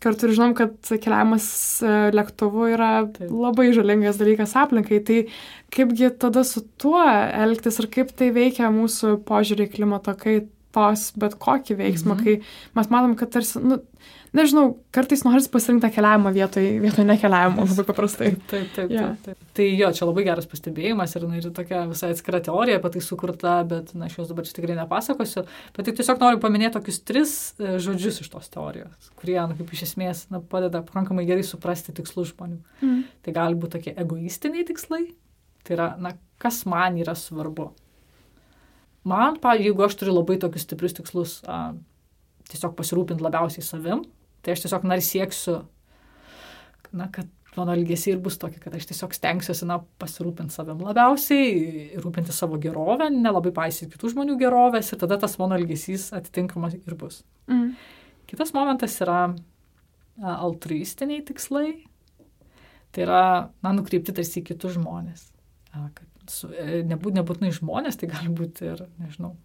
[0.01, 1.47] kartu ir žinom, kad keliavimas
[1.85, 3.29] e, lėktuvu yra Taip.
[3.31, 5.03] labai žalingas dalykas aplinkai.
[5.07, 5.19] Tai
[5.75, 11.79] kaipgi tada su tuo elgtis ir kaip tai veikia mūsų požiūrį klimato kaitos bet kokį
[11.83, 12.25] veiksmą, mhm.
[12.25, 13.81] kai mes matom, kad tarsi, nu,
[14.37, 14.65] nežinau,
[14.95, 18.31] kartais noris pasirinkti keliavimą vietoj, vietoj nekeliavimo, labai paprastai.
[18.51, 19.13] Taip, taip, yeah.
[19.25, 19.51] taip, taip.
[19.57, 23.03] Tai jo, čia labai geras pastebėjimas ir, na, ir tokia visai atskira teorija apie tai
[23.05, 25.45] sukurta, bet, na, aš jos dabar čia tikrai nepasakosiu,
[25.77, 29.75] bet tik tiesiog noriu paminėti tokius tris e, žodžius iš tos teorijos, kurie, na, kaip
[29.75, 32.61] iš esmės, na, padeda pakankamai gerai suprasti tikslus žmonių.
[32.85, 33.05] Mm.
[33.27, 35.05] Tai gali būti tokie egoistiniai tikslai,
[35.67, 37.73] tai yra, na, kas man yra svarbu.
[39.09, 41.71] Man, pavyzdžiui, jeigu aš turiu labai tokius stiprius tikslus, a,
[42.51, 44.03] tiesiog pasirūpinti labiausiai savim,
[44.41, 45.61] Tai aš tiesiog nors sieksiu,
[46.97, 51.99] na, kad mano elgesiai ir bus tokie, kad aš tiesiog stengsiuosi, na, pasirūpinti savim labiausiai,
[52.01, 56.97] rūpinti savo gerovę, nelabai paisyti kitų žmonių gerovės ir tada tas mano elgesys atitinkamas ir
[56.99, 57.23] bus.
[57.51, 57.75] Mm.
[58.31, 59.33] Kitas momentas yra a,
[60.37, 61.73] altruistiniai tikslai.
[62.91, 63.25] Tai yra,
[63.63, 65.29] na, nukreipti tarsi į kitus žmonės.
[65.75, 69.37] A, kad su, e, nebūt, nebūtinai žmonės, tai gali būti ir, nežinau,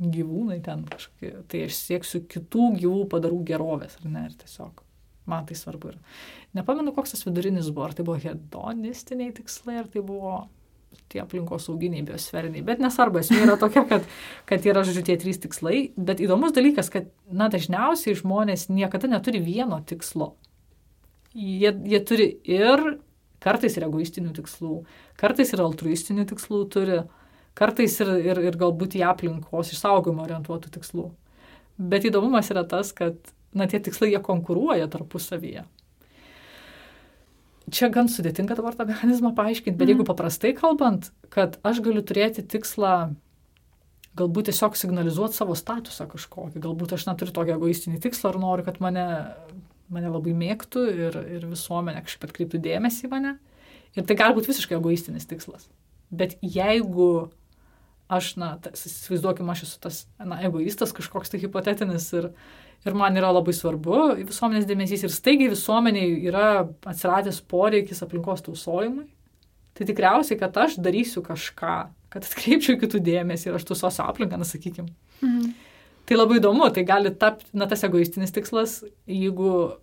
[0.00, 4.82] gyvūnai ten kažkokie, tai aš sieksiu kitų gyvų padarų gerovės, ar ne, ir tiesiog
[5.26, 5.94] man tai svarbu.
[5.94, 10.44] Ir nepamenu, koks tas vidurinis buvo, ar tai buvo hedonistiniai tikslai, ar tai buvo
[11.12, 14.06] tie aplinkos sauginiai, biosferiniai, bet nesvarbu, esmė yra tokia, kad,
[14.48, 19.42] kad yra, žodžiu, tie trys tikslai, bet įdomus dalykas, kad, na, dažniausiai žmonės niekada neturi
[19.44, 20.34] vieno tikslo.
[21.36, 22.86] Jie, jie turi ir
[23.44, 24.78] kartais ir egoistinių tikslų,
[25.20, 27.25] kartais ir altruistinių tikslų turi, uh,
[27.56, 31.08] kartais ir, ir, ir galbūt į aplinkos išsaugojimą orientuotų tikslų.
[31.76, 33.18] Bet įdomumas yra tas, kad
[33.56, 35.64] na, tie tikslai jie konkuruoja tarpusavyje.
[37.72, 39.92] Čia gan sudėtinga dabar tą mechanizmą paaiškinti, bet mm.
[39.92, 42.92] jeigu paprastai kalbant, kad aš galiu turėti tikslą
[44.16, 48.78] galbūt tiesiog signalizuoti savo statusą kažkokį, galbūt aš neturiu tokį egoistinį tikslą ar noriu, kad
[48.84, 49.06] mane,
[49.92, 53.34] mane labai mėgtų ir, ir visuomenė kažkaip atkreiptų dėmesį į mane.
[53.96, 55.68] Ir tai gali būti visiškai egoistinis tikslas.
[56.14, 57.32] Bet jeigu
[58.12, 62.30] aš, na, įsivaizduokime, aš esu tas, na, egoistas kažkoks tai hipotetinis ir,
[62.86, 66.48] ir man yra labai svarbu visuomenės dėmesys ir staigiai visuomeniai yra
[66.86, 69.08] atsiradęs poreikis aplinkos tausojimui,
[69.76, 71.76] tai tikriausiai, kad aš darysiu kažką,
[72.14, 74.92] kad atkreipčiau kitų dėmesį ir aš tausosiu aplinką, na, sakykim.
[75.22, 75.56] Mhm.
[76.06, 78.78] Tai labai įdomu, tai gali tapti, na, tas egoistinis tikslas,
[79.10, 79.74] jeigu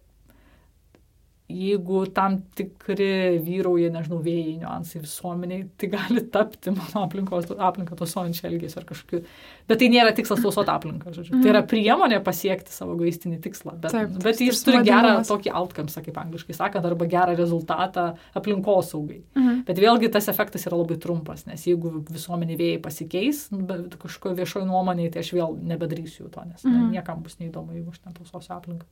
[1.51, 8.47] jeigu tam tikri vyrauja, nežinau, vėjai niuansai visuomeniai, tai gali tapti mano aplinkos, aplinką tausojančią
[8.47, 9.19] elgesį ar kažkokiu.
[9.67, 11.35] Bet tai nėra tikslas tausoti aplinką, žodžiu.
[11.35, 11.43] Mm.
[11.43, 11.69] Tai yra mhm.
[11.73, 13.75] priemonė pasiekti savo gaistinį tikslą.
[13.83, 19.21] Bet, Taip, bet jis turi gerą tokį outcome, kaip angliškai sakant, arba gerą rezultatą aplinkosaugai.
[19.35, 19.63] Mm.
[19.67, 23.63] Bet vėlgi tas efektas yra labai trumpas, nes jeigu visuomenė vėjai pasikeis, nu,
[23.99, 26.91] kažkokio viešojo nuomonėje, tai aš vėl nebedarysiu to, nes mm.
[26.95, 28.87] niekam bus neįdomu, jeigu aš netausosiu aplinką.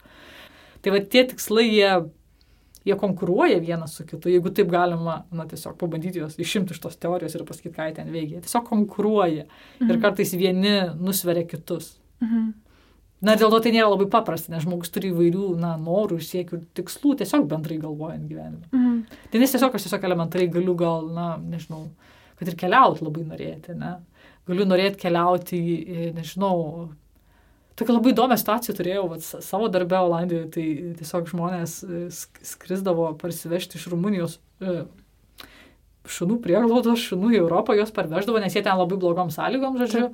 [0.82, 1.92] Tai va tie tikslai, jie
[2.86, 6.98] jie konkuruoja vienas su kitu, jeigu taip galima, na, tiesiog pabandyti juos išimti iš tos
[7.02, 8.40] teorijos ir pasakyti, ką jie ten veikia.
[8.40, 9.92] Jie tiesiog konkuruoja mhm.
[9.92, 11.94] ir kartais vieni nusveria kitus.
[12.24, 12.52] Mhm.
[13.22, 16.64] Na, dėl to tai nėra labai paprasta, nes žmogus turi įvairių, na, norų, siekių ir
[16.80, 18.66] tikslų, tiesiog bendrai galvojant gyvenime.
[18.74, 19.20] Mhm.
[19.30, 21.86] Tai nes tiesiog aš tiesiog elementariai galiu gal, na, nežinau,
[22.40, 24.00] kad ir keliauti labai norėti, ne?
[24.50, 25.60] Galiu norėti keliauti
[26.16, 26.90] nežinau,
[27.82, 30.66] Tokia labai įdomią situaciją turėjau vat, savo darbę Olandijoje, tai
[31.00, 32.02] tiesiog žmonės e,
[32.46, 34.84] skrisdavo parsivežti iš Rumunijos e,
[36.06, 40.12] šunų prieglaudos, šunų į Europą, juos parveždavo, nes jie ten labai blogom sąlygom, žodžiu.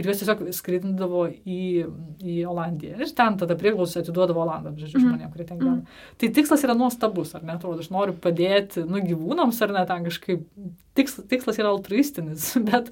[0.00, 1.84] Ir juos tiesiog skraidindavo į,
[2.24, 2.96] į Olandiją.
[2.96, 5.04] Ir ten tada prieglaudos atiduodavo Olandams, žodžiu, mm.
[5.04, 5.82] žmonėms, kurie ten gyvena.
[5.82, 6.06] Mm.
[6.22, 7.58] Tai tikslas yra nuostabus, ar ne?
[7.58, 10.46] Atrodo, aš noriu padėti, nu, gyvūnams, ar ne, ten kažkaip.
[10.96, 12.88] Tikslas, tikslas yra altruistinis, bet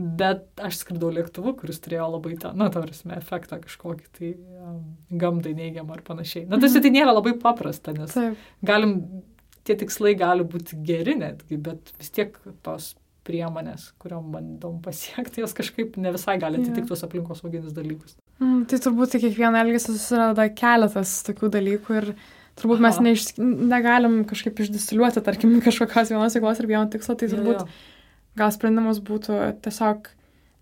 [0.00, 4.78] Bet aš skridau lėktuvu, kuris turėjo labai tą, na, tarsi, efektą kažkokį tai um,
[5.20, 6.46] gamtai neigiamą ar panašiai.
[6.48, 8.38] Na, tarsi tai nėra labai paprasta, nes Taip.
[8.66, 8.94] galim,
[9.66, 12.94] tie tikslai gali būti geri netgi, bet vis tiek tos
[13.26, 18.16] priemonės, kuriuom bandom pasiekti, jos kažkaip ne visai gali atitikti tos aplinkos sauginius dalykus.
[18.40, 22.10] Mm, tai turbūt kiekvieną elgesį susirada keletas tokių dalykų ir
[22.60, 27.64] turbūt mes neiš, negalim kažkaip išdistiliuoti, tarkim, kažkokios vienos veiklos ir vieno tikslo, tai turbūt...
[27.64, 27.89] Jo, jo
[28.38, 30.10] gal sprendimas būtų tiesiog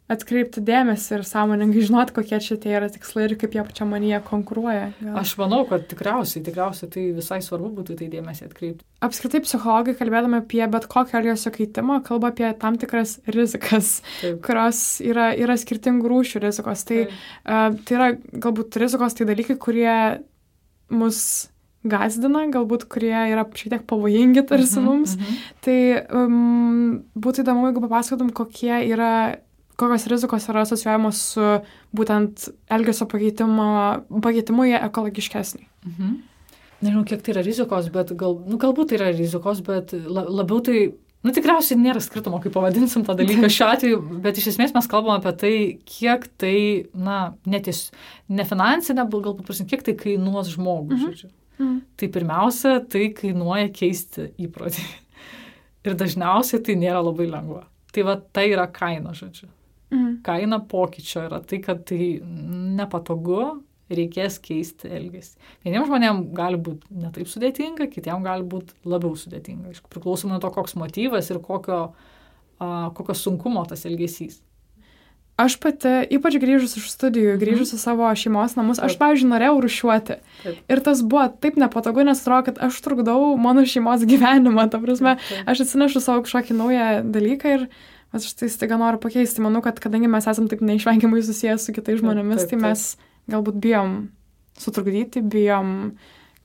[0.08, 4.20] atkreipti dėmesį ir sąmoningai žinoti, kokie čia tie yra tikslai ir kaip jie pačia manyje
[4.24, 4.86] konkuruoja.
[5.02, 5.18] Gal.
[5.20, 8.86] Aš manau, kad tikriausiai, tikriausiai tai visai svarbu būtų tai dėmesį atkreipti.
[9.04, 14.40] Apskritai psichologai, kalbėdami apie bet kokio elgesio keitimą, kalba apie tam tikras rizikas, Taip.
[14.48, 16.88] kurios yra, yra skirtingų rūšių rizikos.
[16.88, 19.94] Tai, uh, tai yra galbūt rizikos tai dalykai, kurie
[20.88, 21.20] mus
[21.86, 25.16] gazdina, galbūt kurie yra šiek tiek pavojingi tarsi -hmm, mums.
[25.16, 25.36] Mm -hmm.
[25.60, 25.78] Tai
[26.22, 29.36] um, būtų įdomu, jeigu papasakotum, kokie yra,
[29.76, 31.60] kokios rizikos yra asocijuojamos su
[31.94, 35.66] būtent elgesio pakeitimu į ekologiškesnį.
[35.86, 36.16] -hmm.
[36.80, 40.60] Nežinau, kiek tai yra rizikos, bet gal, nu, galbūt tai yra rizikos, bet la, labiau
[40.60, 40.92] tai
[41.26, 45.18] Nu, tikriausiai nėra skirtumo, kaip pavadinsim tą dalyką šiuo atveju, bet iš esmės mes kalbame
[45.18, 47.90] apie tai, kiek tai, na, neties,
[48.30, 51.08] ne finansinė, galbūt, prasim, kiek tai kainuos žmogui, mhm.
[51.08, 51.32] žodžiu.
[51.58, 51.78] Mm.
[51.98, 54.84] Tai pirmiausia, tai kainuoja keisti įprotį.
[55.86, 57.64] Ir dažniausiai tai nėra labai lengva.
[57.94, 59.48] Tai va tai yra kaina, žodžiu.
[59.94, 60.18] Mm.
[60.26, 63.56] Kaina pokyčio yra tai, kad tai nepatogu,
[63.88, 65.38] reikės keisti elgesį.
[65.64, 69.72] Vieniems žmonėms gali būti netaip sudėtinga, kitiems gali būti labiau sudėtinga.
[69.88, 71.80] Priklausomai nuo to, koks motyvas ir kokio,
[72.60, 74.42] uh, kokio sunkumo tas elgesys.
[75.38, 77.40] Aš pati, ypač grįžus iš studijų, mhm.
[77.42, 80.16] grįžus į savo šeimos namus, aš, pavyzdžiui, norėjau rušiuoti.
[80.42, 80.56] Taip.
[80.74, 84.66] Ir tas buvo taip nepatogu, nes atrodo, kad aš trukdau mano šeimos gyvenimą.
[84.72, 85.14] Ta prasme,
[85.46, 87.66] aš atsinešu savo kažkokį naują dalyką ir
[88.18, 89.44] aš tai staiga noriu pakeisti.
[89.44, 92.66] Manau, kad kadangi mes esame taip neišvengiamai susijęs su kitais žmonėmis, taip, taip, taip.
[92.66, 93.98] tai mes galbūt bijom
[94.58, 95.74] sutrukdyti, bijom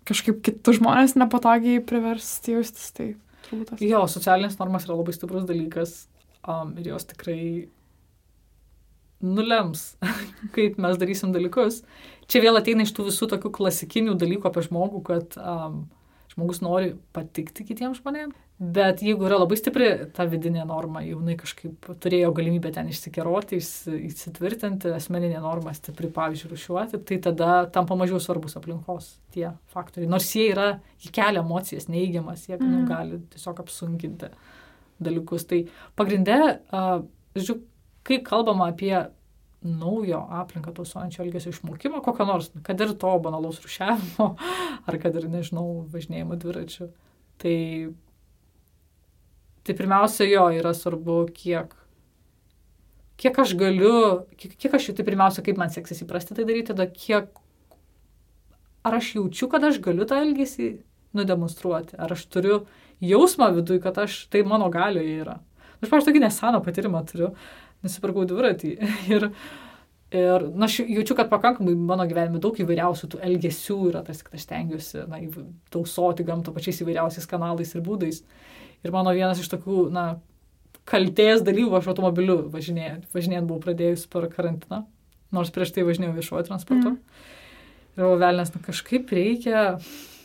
[0.05, 2.91] kažkaip kitus žmonės nepatogiai priversti jaustis.
[2.93, 3.13] Tai
[3.47, 3.81] turbūt tas.
[3.81, 6.03] Jo, socialinės normas yra labai stiprus dalykas
[6.45, 7.39] um, ir jos tikrai
[9.23, 9.93] nulems,
[10.55, 11.81] kaip mes darysim dalykus.
[12.31, 15.83] Čia vėl ateina iš tų visų tokių klasikinių dalykų apie žmogų, kad um,
[16.33, 18.37] žmogus nori patikti kitiems žmonėms,
[18.73, 24.93] bet jeigu yra labai stipri ta vidinė norma, jaunai kažkaip turėjo galimybę ten išsikeroti, įsitvirtinti,
[24.95, 30.11] asmeninė norma stipri, pavyzdžiui, rušiuoti, tai tada tampa mažiau svarbus aplinkos tie faktoriai.
[30.11, 30.69] Nors jie yra,
[31.03, 32.87] jie kelia emocijas neigiamas, jie mm.
[32.89, 34.31] gali tiesiog apsunkinti
[35.03, 35.45] dalykus.
[35.49, 35.63] Tai
[35.99, 36.39] pagrindė,
[36.71, 37.03] uh,
[37.37, 37.69] žiūrėk,
[38.07, 38.95] kai kalbama apie
[39.63, 44.27] naujo aplinką tausojančio elgesio išmokimą, kokio nors, kad ir to banalaus rušiavimo,
[44.87, 46.89] ar kad ir, nežinau, važinėjimo dviračiu.
[47.41, 47.55] Tai,
[49.63, 51.71] tai pirmiausia, jo yra svarbu, kiek,
[53.19, 53.95] kiek aš galiu,
[54.35, 57.31] kiek, kiek aš, tai pirmiausia, kaip man seksis įprasti tai daryti, tada kiek,
[58.83, 60.75] ar aš jaučiu, kad aš galiu tą elgesį
[61.15, 62.63] nudemonstruoti, ar aš turiu
[63.03, 65.39] jausmą viduje, kad aš, tai mano galioje yra.
[65.79, 67.33] Aš, pavyzdžiui, tokį neseną patyrimą turiu,
[67.83, 68.73] nusipirkau dviratį
[69.13, 69.27] ir,
[70.15, 74.35] ir na, aš jaučiu, kad pakankamai mano gyvenime daug įvairiausių tų elgesių yra, tas, kad
[74.37, 75.21] aš stengiuosi na,
[75.73, 78.23] tausoti gamtą pačiais įvairiausiais kanalais ir būdais.
[78.83, 80.07] Ir mano vienas iš tokių, na,
[80.89, 84.83] kalties dalyvų aš automobiliu važinėjant, važinėjant buvau pradėjus per karantiną,
[85.35, 86.95] nors prieš tai važinėjau viešuoju transportu.
[86.95, 87.29] Mm.
[87.93, 89.77] Ir velnės, nu kažkaip reikia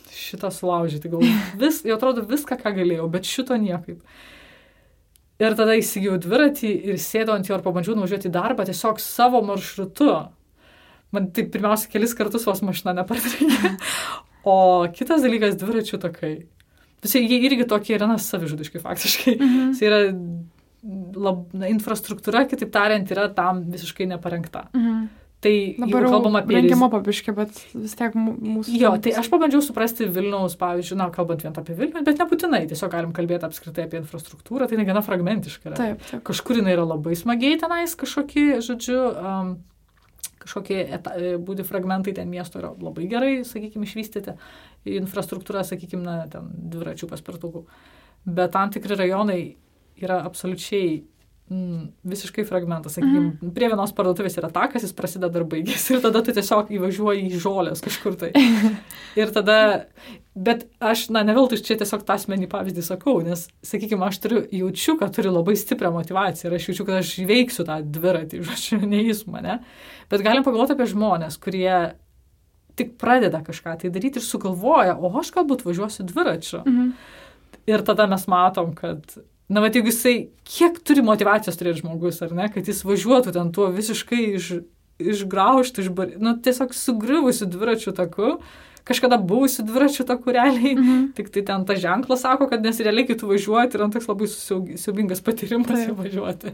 [0.09, 1.23] šitą sulaužyti, gal
[1.61, 4.01] vis, jau atrodo viską, ką galėjau, bet šito niekaip.
[5.39, 9.39] Ir tada įsigijau dviratį ir sėdau ant jo ir pabandžiau nuvažiuoti į darbą tiesiog savo
[9.47, 10.11] maršrutu.
[11.15, 13.75] Man tai pirmiausia kelis kartus vos mašina nepardrėkė.
[14.47, 16.29] O kitas dalykas- dviračių takai.
[17.03, 19.33] Visi jie irgi tokie yra, na, savižudiški faktiškai.
[19.35, 19.73] Mhm.
[19.75, 19.99] Tai yra
[21.19, 24.69] lab, na, infrastruktūra, kitaip tariant, yra tam visiškai neparengta.
[24.73, 25.09] Mhm.
[25.39, 26.57] Tai dabar kalbam apie...
[26.57, 28.73] Rengimo pabiškį, bet vis tiek mūsų...
[28.75, 32.91] Jo, tai aš pabandžiau suprasti Vilniaus, pavyzdžiui, na, kalbant vien apie Vilnių, bet nebūtinai, tiesiog
[32.91, 35.69] galim kalbėti apskritai apie infrastruktūrą, tai negana fragmentiška.
[35.71, 35.77] Yra.
[35.79, 36.23] Taip, taip.
[36.27, 39.53] Kažkur jinai yra labai smagiai tenais, kažkokie, žodžiu, um,
[40.43, 44.35] kažkokie eta, e, būdi fragmentai ten miesto yra labai gerai, sakykime, išvystyti,
[44.99, 47.63] infrastruktūra, sakykime, na, ten dviračių paspirtukų.
[48.27, 49.39] Bet tam tikri rajonai
[50.03, 50.99] yra absoliučiai
[51.49, 52.95] mm, visiškai fragmentas.
[52.97, 53.51] Sakykime, mm.
[53.55, 55.95] prie vienos parduotuvės yra takas, jis prasideda ir baigėsi.
[55.95, 58.31] Ir tada tu tiesiog įvažiuoji į žolės kažkur tai.
[59.21, 59.59] ir tada,
[60.35, 64.43] bet aš, na, ne veltui čia tiesiog tą asmenį pavyzdį sakau, nes, sakykime, aš turiu,
[64.61, 68.83] jaučiu, kad turiu labai stiprią motivaciją ir aš jaučiu, kad aš veiksiu tą dviratį, žodžiu,
[68.85, 69.59] ne jis mane.
[70.11, 71.73] Bet galim pagalvoti apie žmonės, kurie
[72.79, 76.61] tik pradeda kažką tai daryti ir sugalvoja, o aš galbūt važiuosiu dviračiu.
[76.63, 76.93] -hmm.
[77.69, 79.17] Ir tada mes matom, kad
[79.49, 83.49] Na, bet jeigu jisai, kiek turi motivacijos turėti žmogus, ar ne, kad jis važiuotų ten
[83.55, 84.49] tuo visiškai iš,
[85.01, 86.11] išgraužtų, išbar...
[86.21, 88.35] nu, tiesiog sugriuvusiu dviračių taku,
[88.85, 91.07] kažkada buvusiu dviračių taku realiai, mm -hmm.
[91.17, 94.07] tik tai ten ta ženkla sako, kad nes realiai, kai tu važiuoji, tai yra toks
[94.07, 94.27] labai
[94.77, 96.53] siaubingas patyrimas važiuoti.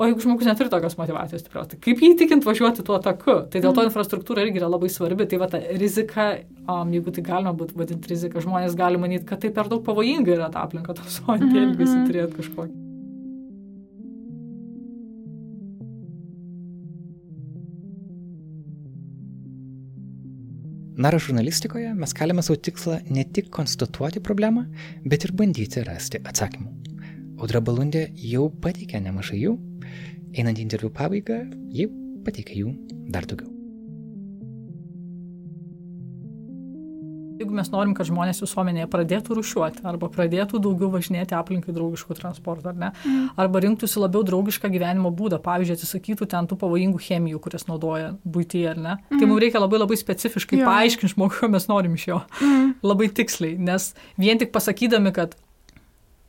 [0.00, 3.34] O jeigu žmogus neturi tokios motivacijos stiprios, tai kaip jį įtikinti važiuoti tuo taku?
[3.52, 3.90] Tai dėl to mhm.
[3.90, 5.26] infrastruktūra irgi yra labai svarbi.
[5.28, 6.30] Tai va ta rizika,
[6.64, 10.32] um, jeigu tai galima būtų vadinti rizika, žmonės gali manyti, kad tai per daug pavojinga
[10.38, 11.60] yra ta aplinka, tos mm -hmm.
[11.66, 12.78] elgesį turėti kažkokį.
[20.96, 24.64] Naro žurnalistikoje mes keliame savo tikslą ne tik konstatuoti problemą,
[25.04, 26.72] bet ir bandyti rasti atsakymų.
[27.40, 29.58] Audra Balundė jau pateikė nemažai jų,
[30.36, 31.42] einant į interviu pabaigą,
[31.74, 31.88] ji
[32.26, 32.74] pateikė jų
[33.10, 33.50] dar daugiau.
[37.40, 42.74] Jeigu mes norim, kad žmonės visuomenėje pradėtų rušiuoti arba pradėtų daugiau važinėti aplinkai draugiškų transportų,
[42.74, 43.30] ar ne, mm.
[43.40, 48.74] arba rinktųsi labiau draugišką gyvenimo būdą, pavyzdžiui, atsisakytų ten tų pavojingų chemijų, kurias naudoja būtyje,
[48.74, 49.22] ar ne, mm.
[49.22, 50.68] tai mums reikia labai labai specifiškai jo.
[50.68, 52.20] paaiškinti žmogui, ko mes norim iš jo.
[52.44, 52.74] Mm.
[52.84, 55.32] Labai tiksliai, nes vien tik pasakydami, kad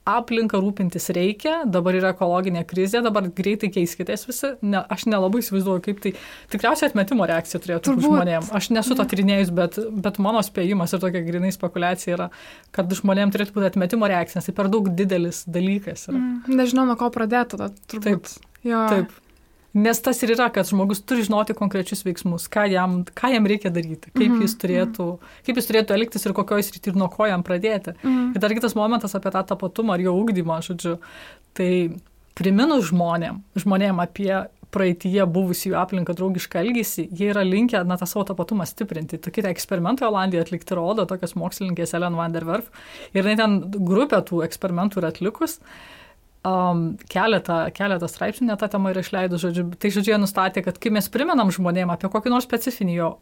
[0.10, 4.54] aplinką rūpintis reikia, dabar yra ekologinė krizė, dabar greitai keiskitės visi.
[4.66, 6.14] Ne, aš nelabai įsivaizduoju, kaip tai
[6.54, 8.50] tikriausiai atmetimo reakcija turėtų būti žmonėm.
[8.58, 12.30] Aš nesu to tyrinėjus, bet, bet mano spėjimas ir tokia grinai spekulacija yra,
[12.76, 16.08] kad žmonėm turėtų būti atmetimo reakcija, nes tai per daug didelis dalykas.
[16.10, 16.18] Yra.
[16.18, 18.08] Mm, nežinau, nuo ko pradėti turbūt.
[18.08, 18.56] Taip.
[18.66, 18.86] Jo.
[18.90, 19.20] Taip.
[19.74, 23.72] Nes tas ir yra, kad žmogus turi žinoti konkrečius veiksmus, ką jam, ką jam reikia
[23.72, 24.42] daryti, kaip, mm -hmm.
[24.44, 25.06] jis turėtų,
[25.48, 27.96] kaip jis turėtų elgtis ir kokioje srityje ir nuo ko jam pradėti.
[28.04, 28.36] Mm -hmm.
[28.36, 30.98] Ir dar kitas momentas apie tą tapatumą ar jo ugdymą, žodžiu.
[31.54, 31.92] Tai
[32.36, 38.08] priminus žmonėm, žmonėm apie praeitie buvusi jų aplinką draugišką elgesį, jie yra linkę na, tą
[38.10, 39.18] savo tapatumą stiprinti.
[39.18, 42.72] Tokie eksperimentai Olandijoje atlikti rodo, tokios mokslininkės Ellen van der Werf.
[43.14, 45.60] Ir ten grupė tų eksperimentų yra atlikus
[46.48, 50.80] um, keletą, keletą straipsnių net tą temą yra išleidus, žodžiu, tai žodžiu, jie nustatė, kad
[50.82, 53.14] kai mes primenam žmonėm apie kokį nors specifinį jo,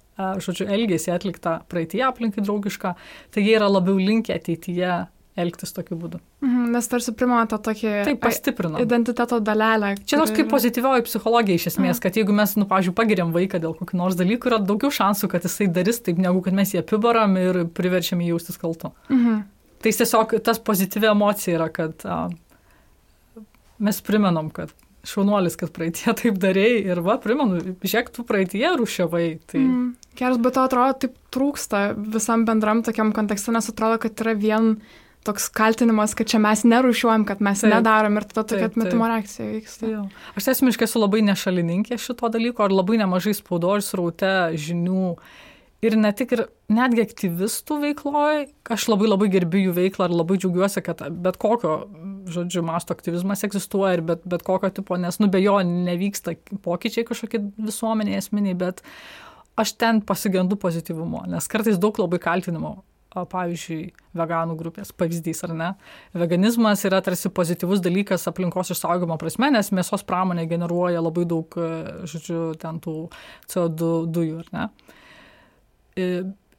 [0.46, 2.96] žodžiu, elgesį atliktą praeitie aplinkai draugišką,
[3.36, 5.00] tai jie yra labiau linkę ateityje
[5.40, 6.18] elgtis tokiu būdu.
[6.44, 8.82] Mhm, nes tarsi primena tą tokį Taip, pastiprina.
[8.84, 9.94] identiteto dalelę.
[10.02, 10.26] Čia kuri...
[10.26, 12.02] toks kaip pozityvioji psichologija iš esmės, mhm.
[12.04, 15.48] kad jeigu mes, nu, pažiūrėjau, pagiriam vaiką dėl kokių nors dalykų, yra daugiau šansų, kad
[15.48, 18.92] jisai darys taip, negu kad mes jį apibaram ir priverčiam jį jaustis kaltu.
[19.08, 19.42] Mhm.
[19.80, 22.28] Tai tiesiog tas pozityvi emocija yra, kad uh,
[23.80, 24.74] mes primenam, kad
[25.08, 29.28] šaunuolis, kad praeitie taip darėjai ir va, primenu, žiūrėk, tu praeitie rušiavai.
[29.50, 29.62] Tai...
[29.62, 31.84] Mm, geras, bet to atrodo, taip trūksta
[32.16, 34.74] visam bendram tokiam kontekste, nes atrodo, kad yra vien
[35.28, 39.50] toks kaltinimas, kad čia mes nerušiuojam, kad mes taip, nedarom ir tada tokia atmetimo reakcija
[39.52, 39.92] vyksta.
[39.92, 40.06] Jau.
[40.40, 45.14] Aš esmiškai esu labai nešalininkė šito dalyko ir labai nemažai spaudos sraute žinių.
[45.84, 50.36] Ir ne tik ir netgi aktyvistų veikloje, aš labai labai gerbiu jų veiklą ir labai
[50.40, 51.76] džiaugiuosi, kad bet kokio,
[52.28, 57.08] žodžiu, masto aktyvizmas egzistuoja ir bet, bet kokio tipo, nes nu be jo nevyksta pokyčiai
[57.08, 58.84] kažkokie visuomenėje esminiai, bet
[59.60, 65.70] aš ten pasigendu pozityvumo, nes kartais daug labai kaltinimo pavyzdžiui, veganų grupės pavyzdys, ar ne?
[66.14, 71.58] Veganizmas yra tarsi pozityvus dalykas aplinkos išsaugimo prasme, nes mėsos pramonė generuoja labai daug,
[72.10, 72.96] žodžiu, ten tų
[73.50, 74.68] CO2 dujų, ar ne?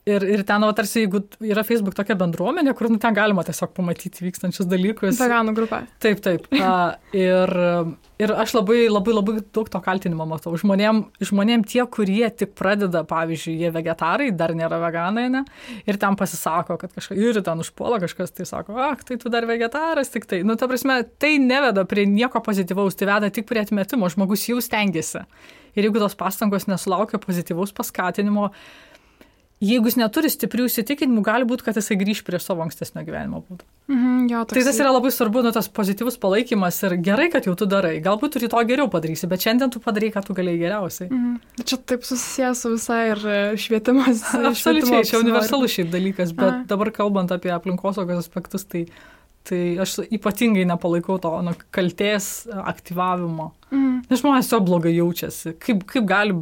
[0.08, 3.74] Ir, ir ten, o tarsi, jeigu yra Facebook tokia bendruomenė, kur nu, ten galima tiesiog
[3.76, 5.18] pamatyti vykstančius dalykus.
[5.20, 5.82] Veganų grupė.
[6.00, 6.46] Taip, taip.
[6.56, 7.52] A, ir,
[8.22, 10.54] ir aš labai, labai, labai daug to kaltinimo matau.
[10.62, 15.44] Žmonėm, žmonėm tie, kurie tik pradeda, pavyzdžiui, jie vegetarai, dar nėra veganai, ne?
[15.84, 19.44] Ir ten pasisako, kad kažkas, ir ten užpuola kažkas, tai sako, ak, tai tu dar
[19.52, 20.40] vegetaras, tik tai.
[20.48, 24.62] Nu, ta prasme, tai neveda prie nieko pozityvaus, tai veda tik prie atmetimo, žmogus jau
[24.64, 25.26] stengiasi.
[25.76, 28.48] Ir jeigu tos pastangos nesulaukia pozityvaus paskatinimo,
[29.60, 33.66] jeigu jis neturi stiprių įsitikinimų, gali būti, kad jisai grįž prie savo ankstesnio gyvenimo būdo.
[33.92, 37.52] Mhm, jo, tai tas yra labai svarbu, nu, tas pozityvus palaikymas ir gerai, kad jau
[37.58, 37.98] tu darai.
[38.04, 41.10] Galbūt rytoj geriau padarysi, bet šiandien tu padarai, ką tu galėjai geriausiai.
[41.12, 41.64] Mhm.
[41.68, 44.24] Čia taip susijęs su visai ir e, švietimas.
[44.52, 46.62] Absoliučiai, čia universalus šiaip dalykas, bet Aha.
[46.70, 48.86] dabar kalbant apie aplinkosaugos aspektus, tai,
[49.48, 53.50] tai aš ypatingai nepalaikau to nu, kalties aktyvavimo.
[53.74, 53.92] Mhm.
[54.08, 55.58] Nes žmonės jo blogai jaučiasi.
[55.60, 56.38] Kaip, kaip gali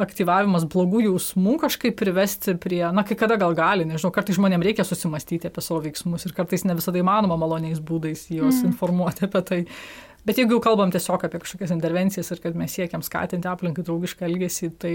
[0.00, 4.86] aktyvavimas blogų jausmų kažkaip privesti prie, na, kai kada gal gali, nežinau, kartais žmonėms reikia
[4.88, 8.72] susimastyti apie savo veiksmus ir kartais ne visada įmanoma maloniais būdais juos mm.
[8.72, 9.60] informuoti apie tai.
[10.22, 14.24] Bet jeigu jau kalbam tiesiog apie kažkokias intervencijas ir kad mes siekiam skatinti aplinkai draugišką
[14.28, 14.92] elgesį, tai,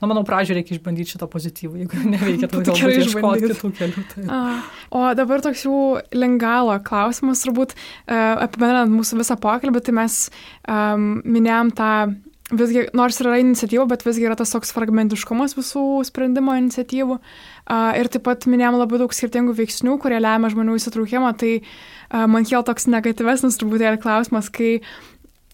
[0.00, 1.78] na, manau, pradžioje reikia išbandyti šitą pozityvą.
[1.84, 4.04] Jeigu neveikia, tai galbūt ieškoti kitų kelių.
[4.10, 4.24] Tai.
[4.34, 4.42] A,
[4.90, 5.78] o dabar toks jau
[6.18, 10.18] lengalo klausimas, turbūt uh, apibendrinant mūsų visą pokalbį, tai mes
[10.66, 11.92] um, minėjom tą
[12.52, 17.16] visgi, nors yra iniciatyva, bet visgi yra tas toks fragmentiškumas visų sprendimo iniciatyvų.
[17.16, 21.32] Uh, ir taip pat minėjom labai daug skirtingų veiksnių, kurie lemia žmonių įsitraukimą.
[21.40, 24.76] Tai uh, man kėl toks negatyvesnis truputėlį klausimas, kai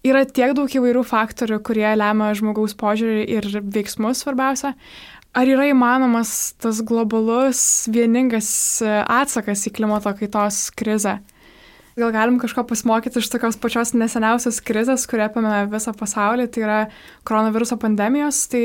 [0.07, 4.74] yra tiek daug įvairių faktorių, kurie lemia žmogaus požiūrį ir veiksmus svarbiausia.
[5.30, 11.20] Ar yra įmanomas tas globalus vieningas atsakas į klimato kaitos krizę?
[12.01, 16.80] Gal galim kažko pasimokyti iš tokios pačios neseniausios krizės, kurie apėmė visą pasaulį, tai yra
[17.28, 18.46] koronaviruso pandemijos.
[18.53, 18.64] Tai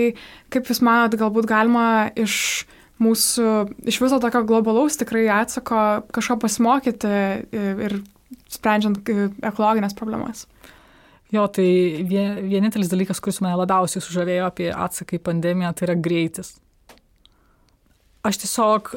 [0.54, 2.66] kaip Jūs manot, galbūt galima iš
[3.04, 3.52] mūsų,
[3.92, 5.80] iš viso tokio globalaus tikrai atsako
[6.16, 7.12] kažko pasimokyti
[7.52, 7.98] ir
[8.56, 9.02] sprendžiant
[9.44, 10.46] ekologinės problemas?
[11.34, 11.68] Jo, tai
[12.06, 16.54] vienintelis dalykas, kuris mane labiausiai sužavėjo apie atsaką į pandemiją, tai yra greitis.
[18.26, 18.96] Aš tiesiog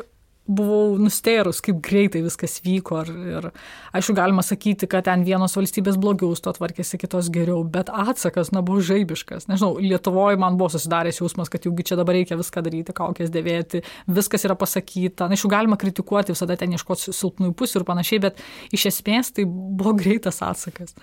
[0.49, 3.03] buvau nustėrus, kaip greitai viskas vyko.
[3.05, 3.49] Ir, ir
[3.97, 8.51] aišku, galima sakyti, kad ten vienos valstybės blogiau su to tvarkėsi, kitos geriau, bet atsakas,
[8.57, 9.49] na, buvo žaibiškas.
[9.51, 13.83] Nežinau, Lietuvoje man buvo susidaręs jausmas, kad jaugi čia dabar reikia viską daryti, kaukės dėvėti,
[14.19, 15.29] viskas yra pasakyta.
[15.29, 18.41] Na, aišku, galima kritikuoti, visada ten ieškoti silpnųjų pusių ir panašiai, bet
[18.75, 20.97] iš esmės tai buvo greitas atsakas.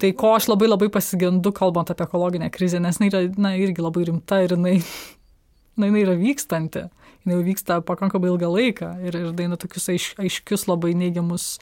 [0.00, 3.84] Tai ko aš labai labai pasigendu, kalbant apie ekologinę krizę, nes jinai yra na, irgi
[3.84, 4.78] labai rimta ir jinai,
[5.78, 6.86] na, jinai yra vykstanti
[7.24, 11.56] jinai jau vyksta pakankamai ilgą laiką ir, ir daina tokius aiš, aiškius labai neigiamus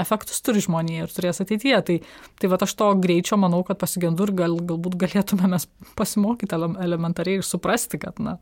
[0.00, 1.80] efektus turi žmonėje ir turės ateityje.
[1.86, 1.96] Tai,
[2.40, 7.40] tai va aš to greičio manau, kad pasigendu ir gal, galbūt galėtume mes pasimokyti elementariai
[7.40, 8.38] ir suprasti, kad na,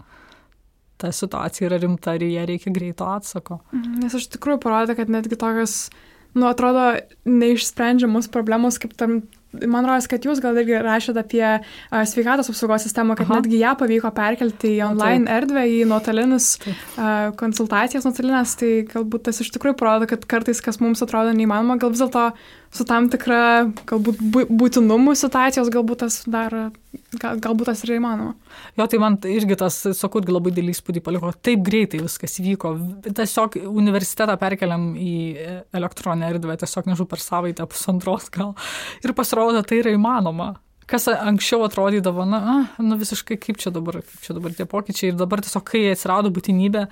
[1.02, 3.60] ta situacija yra rimta ir jie reikia greito atsako.
[3.74, 5.76] Mhm, nes aš tikrųjų parodė, kad netgi tokios,
[6.36, 6.92] nu, atrodo,
[7.28, 9.20] neišsprendžiamos problemos kaip tam
[9.52, 13.40] man rodos, kad jūs gal irgi rašėte apie uh, sveikatos apsaugos sistemą, kad Aha.
[13.40, 15.34] netgi ją pavyko perkelti į online Taip.
[15.38, 20.80] erdvę, į nuotolinius uh, konsultacijas nuotolinės, tai galbūt tas iš tikrųjų parodo, kad kartais, kas
[20.82, 22.30] mums atrodo neįmanoma, gal vis dėlto
[22.72, 26.54] su tam tikra galbūt būtinumu situacijos, galbūt tas dar,
[27.20, 28.32] gal, galbūt tas yra įmanoma.
[28.80, 32.74] Jo, tai man irgi tas, irgi labai didelį įspūdį paliko, taip greitai viskas vyko.
[33.08, 35.14] Tiesiog universitetą perkeliam į
[35.76, 38.54] elektroninę erdvę, tiesiog nežinau, per savaitę, pusantros gal.
[39.04, 40.54] Ir pasirodo, tai yra įmanoma
[40.92, 42.40] kas anksčiau atrodydavo, na,
[42.82, 46.32] nu visiškai kaip čia dabar, kaip čia dabar tie pokyčiai ir dabar tiesiog, kai atsirado
[46.34, 46.82] būtinybė,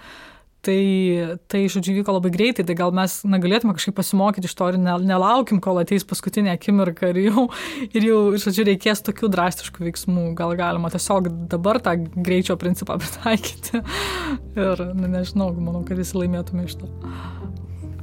[0.60, 4.76] Tai, tai, žodžiu, vyko labai greitai, tai gal mes negalėtume kažkaip pasimokyti iš to ir
[4.76, 7.46] nelaukim, kol ateis paskutinė akimirka ir jau,
[7.88, 10.26] ir jau, žodžiu, reikės tokių drastiškų veiksmų.
[10.36, 13.80] Gal galima tiesiog dabar tą greičio principą pritaikyti.
[14.60, 16.92] Ir, ne, nežinau, manau, kad visi laimėtume iš to.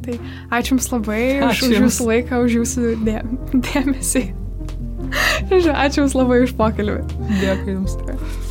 [0.07, 0.17] Tai
[0.57, 3.21] ačiū Jums labai ačiū už, už Jūsų laiką, už Jūsų dė,
[3.53, 4.25] dėmesį.
[5.85, 7.01] ačiū Jums labai už pokalbį.
[7.37, 7.97] Dėkui Jums.
[8.01, 8.46] Tikrai.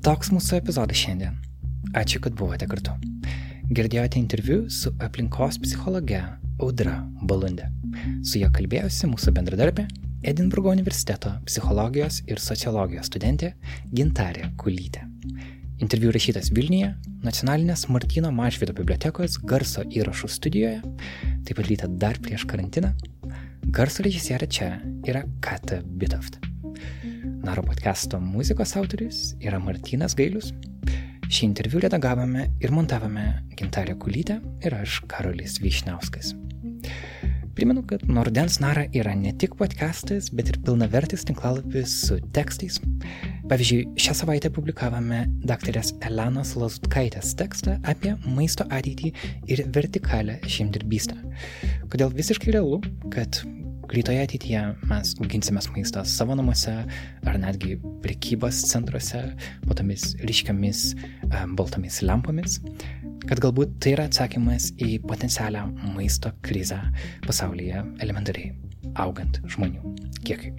[0.00, 1.34] Toks mūsų epizodas šiandien.
[1.92, 2.94] Ačiū, kad buvote kartu.
[3.68, 6.22] Girdėjote interviu su aplinkos psichologe
[6.56, 6.94] Audra
[7.28, 7.66] Balundė.
[8.24, 9.84] Su ja kalbėjusi mūsų bendradarbė
[10.24, 13.52] Edinburgo universiteto psichologijos ir sociologijos studentė
[13.92, 15.04] Gintarė Kulytė.
[15.84, 20.80] Interviu rašytas Vilniuje, nacionalinės Martino Mažvido bibliotekos garso įrašų studijoje,
[21.44, 22.94] taip pat lyta dar prieš karantiną.
[23.68, 26.40] Garso režisierė čia yra Kata Bitoft.
[27.40, 30.50] Naro podcast'o muzikos autorius yra Martinas Gailius.
[31.32, 33.24] Šį interviu redagavome ir montavome
[33.56, 34.36] Gintarė Kulytė
[34.66, 36.34] ir aš Karolis Vyšniauskas.
[37.56, 42.76] Primenu, kad Nordens Nara yra ne tik podcastas, bet ir pilnavertis tinklalapis su tekstais.
[43.48, 49.14] Pavyzdžiui, šią savaitę publikavome daktarės Elenos Lazutkaitės tekstą apie maisto ateitį
[49.48, 51.16] ir vertikalę žemdirbystę.
[51.88, 53.40] Kodėl visiškai realu, kad
[53.90, 56.72] greitoje ateityje mes auginsime maistą savo namuose
[57.26, 57.74] ar netgi
[58.04, 59.22] prekybos centruose
[59.66, 60.82] po tomis ryškiamis
[61.58, 62.60] baltomis lempomis,
[63.26, 65.64] kad galbūt tai yra atsakymas į potencialią
[65.96, 66.78] maisto krizę
[67.26, 68.54] pasaulyje elementariai
[68.94, 70.54] augant žmonių kiekiui.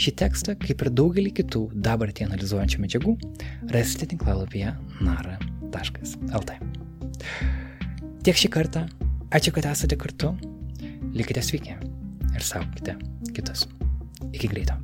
[0.00, 3.14] Šį tekstą, kaip ir daugelį kitų dabartį analizuojančių medžiagų,
[3.74, 4.72] rasite tinklalapyje
[5.04, 6.56] nara.lt.
[8.24, 8.86] Tiek šį kartą,
[9.34, 10.32] ačiū, kad esate kartu,
[11.12, 11.76] likite sveiki
[12.38, 12.96] ir saugokite
[13.34, 13.66] kitus.
[14.32, 14.78] Iki greito.